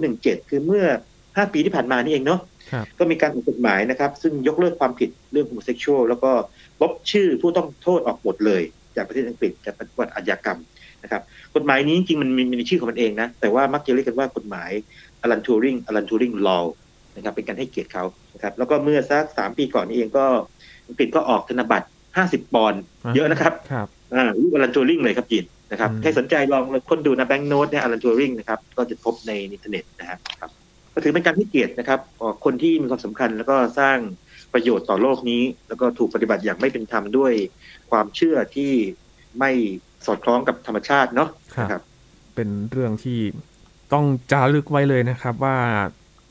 [0.00, 0.84] 2017 คือเมื่อ
[1.20, 2.40] 5 ปีที่ผ่านมานี่เองเนาะ
[2.72, 6.30] ครับก็มีการออกกฎหมายนะครับ ซึ่งยกเลิกความผิดเรื่อง homosexual แล้วก็
[6.82, 8.62] ลบชื่อผู้ต้องโทษออกหมดเลย
[8.96, 10.58] จากประเทศอังกฤษจากประวัติอาชญากรรม
[11.02, 11.22] นะครับ
[11.54, 14.70] กฎหมายนี้จริงๆมันมีมีชื่อของมันเองนะแต่ว่ามักจะเรียกกันว่ากฎหมาย
[15.22, 16.58] อลันทูริงอลันทูริง law
[17.16, 20.26] นะครับเป็นการให้เกียรติเขานะครับแล้วก็เมื่อสักสามปีก่อนนี้เองก็
[20.86, 21.86] อังกฤษก็ออกธนบัตร
[22.20, 22.82] 50ปอนด์
[23.14, 30.50] เยอะนะครับครับอ่ารูปอลันทูริงเลยครับยินนะครับอืมใครสนใจลองค้นดูนะ banknote เนี่ยอลันทูริงนะครับก็จะพบในอินเทอร์เน็ตนะครับครับ
[30.94, 33.98] ก็ถือเป็นการให้เกียรตินะครับต่อคนที่มีความสำคัญแล้วก็สร้าง
[34.52, 37.32] ประโยชน์ต่อโลกนี้ แล้วก็ถูกปฏิบัติอย่างไม่เป็นธรรมด้วย
[37.90, 38.72] ความเชื่อที่
[39.38, 39.50] ไม่
[40.06, 41.82] สอดคล้องกับธรรมชาติเนาะครับนะครับ
[42.34, 43.18] เป็นเรื่องที่
[43.92, 45.56] ต้องจารึกไว้เลยนะครับว่า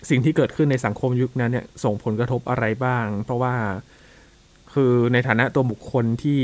[0.09, 3.55] สิ่งที่เกิดขึ้นในสังคมยุคนั้นเนี่ยส่งผลกระทบอะไรบ้าง เพราะว่า
[4.73, 6.39] คือในฐานะตัวบุคคลที่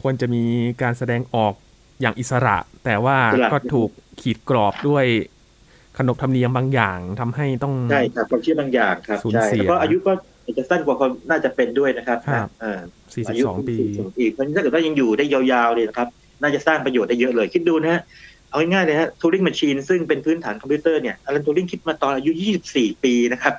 [0.00, 0.42] ควรจะมี
[0.82, 1.54] การแสดงออก
[2.00, 3.90] อย่างอิสระ แต่ว่าอิสระก็ถูก
[4.20, 5.04] ขีดกรอบด้วย
[5.98, 10.12] ขนบธรรมเนียมบางอย่างทำให้ต้องใช่ครับความเชื่อบางอย่างครับสูญใช่เสียแล้วก็อายุก็
[10.58, 12.80] จะสั้นกว่าคนน่าจะเป็นด้วยนะครับครับอ่า
[13.22, 16.08] 42ปี42ปีเพราะฉะนั้นถ้าเกิดว่ายังอยู่ได้ยาวๆเลยนะครับ
[16.42, 18.02] น่าจะสร้างประโยชน์ได้เยอะเลย คิดดูนะฮะ
[18.50, 22.30] เอาง่ายๆเลยฮะ Turing machine ซึ่งเป็นพื้นฐานคอมพิวเตอร์เนี่ยอลันทูริงคิดมาตอนอายุ
[22.68, 23.54] 24 ปีนะครับ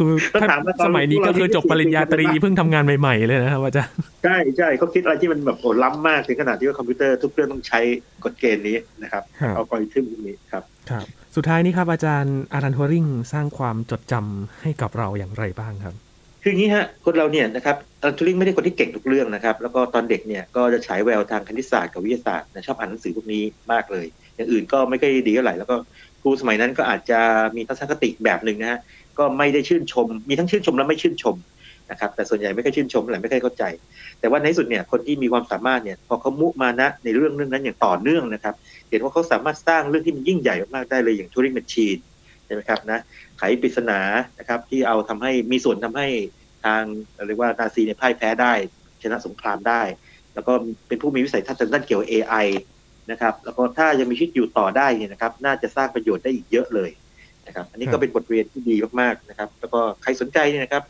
[0.00, 7.80] ครับคือถ้าถามว่าตอนสมัยนี้ก็คือจบปริญญาตรีพวกเราเพิ่งทำงานใหม่ ๆ เลยนะครับอาจารย์ใช่ใช่เขาคิดอะไรที่มันแบบโอ้ล้ำมากถึงขนาดที่ว่าคอมพิวเตอร์ทุกเครื่องต้องใช้
[8.24, 11.04] กฎเกณฑ์นี้นะครับครับเอากริทึมพวกนี้ครับครับ
[11.36, 15.94] สุดท้ายนี้ครับอาจารย์อารันทัวริงสร้างความจดจำให้กับเราอย่างไรบ้างครับ
[16.42, 25.76] คืออย่างนี้ฮะคนเราเนี่ยนะครับอลันทูริงไม่ได้คนที่เก่งทุกเรื่องนะครับ แล้วก็ตอนเด็กเนี่ยก็จะฉายแววทางคณิตศาสตร์กับวิทยาศาสตร์นะชอบอ่านหนังสือพวกนี้มากเลย อย่างอื่นก็ไม่ค่อยดีเท่าไหร่แล้วก็
[26.22, 27.20] ครูสมัยนั้นก็อาจจะ
[27.56, 28.78] มีทัศนคติแบบหนึ่งนะฮะ
[29.20, 31.36] ก็ไม่ได้ชื่นชม มีทั้งชื่นชมและไม่ชื่นชม
[31.90, 33.64] นะครับแต่ส่วนใหญ่ไม่ค่อยชื่นชมเท่าไหร่ไม่ค่อยเข้าใจ
[34.20, 38.54] แต่ว่าในที่สุดเนี่ยคนที่มีความสามารถเนี่ยพอเขามุมานะในเรื่องเรื่องนั้นอย่างต่อเนื่องนะครับ
[38.90, 41.98] เห็นว่าเขาสามารถสร้างเรื่องที่มันยิ่งใหญ่มากได้เลยอย่างทูริงแมชชีน
[42.46, 43.00] ใช่ไหมครับนะ
[43.38, 44.00] ไขปริศนา
[44.38, 46.08] นะครับที่เอาทำให้มีส่วนทำให้
[46.64, 46.82] ทาง
[47.26, 48.52] เรียกว่านาซีเนี่ยพ่ายแพ้ได้
[49.02, 49.82] ชนะสงครามได้
[50.34, 50.52] แล้วก็
[50.88, 52.46] เป็นผู้มีวิสัยทัศน์ทางด้านเกี่ยวกับ AI
[53.10, 56.90] นะครับแล้วก็ถ้ายังมีชีวิตอยู่ต่อได้เนี่ยนะครับน่าจะสร้างประโยชน์ได้อีกเยอะเลย
[57.50, 60.82] นะครับ อันนี้ครัก็บเป็นบทเรียนที่ดีมากๆนะครับ แล้วก็ใครสนใจเนี่ยนะครับ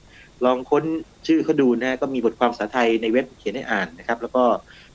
[0.44, 0.85] ลองค้น
[1.27, 4.42] ชื่อเขาดูนะฮะก็มีบทความภาษาไทยในเว็บเขียนให้อ่านนะครับ แล้วก็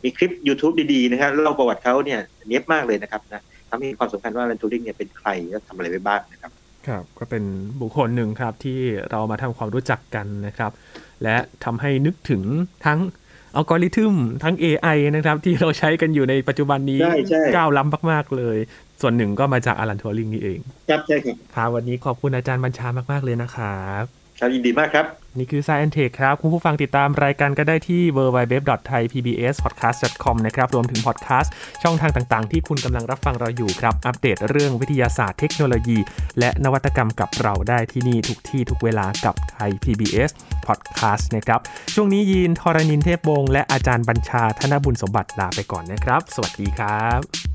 [0.03, 6.51] มีคลิป YouTube ดีๆนะครับเล่าประวัติเขาเนี่ยเนียบมากเลยนะครับนะทำให้เห็นความสำคัญว่าแลนทูริงเนี่ยเป็นใครและทำอะไรไปบ้างนะครับ
[6.87, 7.43] ครับก็เป็น
[7.81, 8.79] บุคคลหนึ่งครับที่
[9.11, 10.71] เรามาทำความรู้จักกันนะครับ
[11.23, 12.41] และทำให้นึกถึง
[12.85, 12.99] ทั้ง
[13.55, 18.57] อัลกอริทึมทั้ง AI นะครับ ที่เราใช้กันอยู่ในปัจจุบันนี้ใช่ใช่ก้าวล้ำมาก ๆ เลย
[19.01, 24.03] ส่วนหนึ่งก็มาจากอารันทัวริงนี่เองครับใช่ครับครับวันนี้ขอบคุณอาจารย์บัญชามาก ๆ เลยนะครับ
[24.39, 25.05] ครับยินดีมากครับ
[25.37, 31.53] นี่คือ Science Tech ครับ คุณผู้ฟังติดตามรายการก็ได้ที่ www.thaipbspodcast.com นะครับรวมถึงพอดแคสต์
[31.83, 35.97] ช่องทางต่างๆ ที่คุณกำลังรับฟังเราอยู่ครับ อัปเดตเรื่องวิทยาศาสตร์เทคโนโลยี
[36.39, 40.29] และนวัตกรรมกับเราได้ที่นี่ทุกที่ทุกเวลากับไทย PBS
[40.67, 41.59] Podcast นะครับ
[41.95, 47.54] ช่วงนี้ยีนทรณินเทพวงศ์และอาจารย์บัญชาธนบุญสมบัติลาไปก่อนนะครับ สวัสดีครับ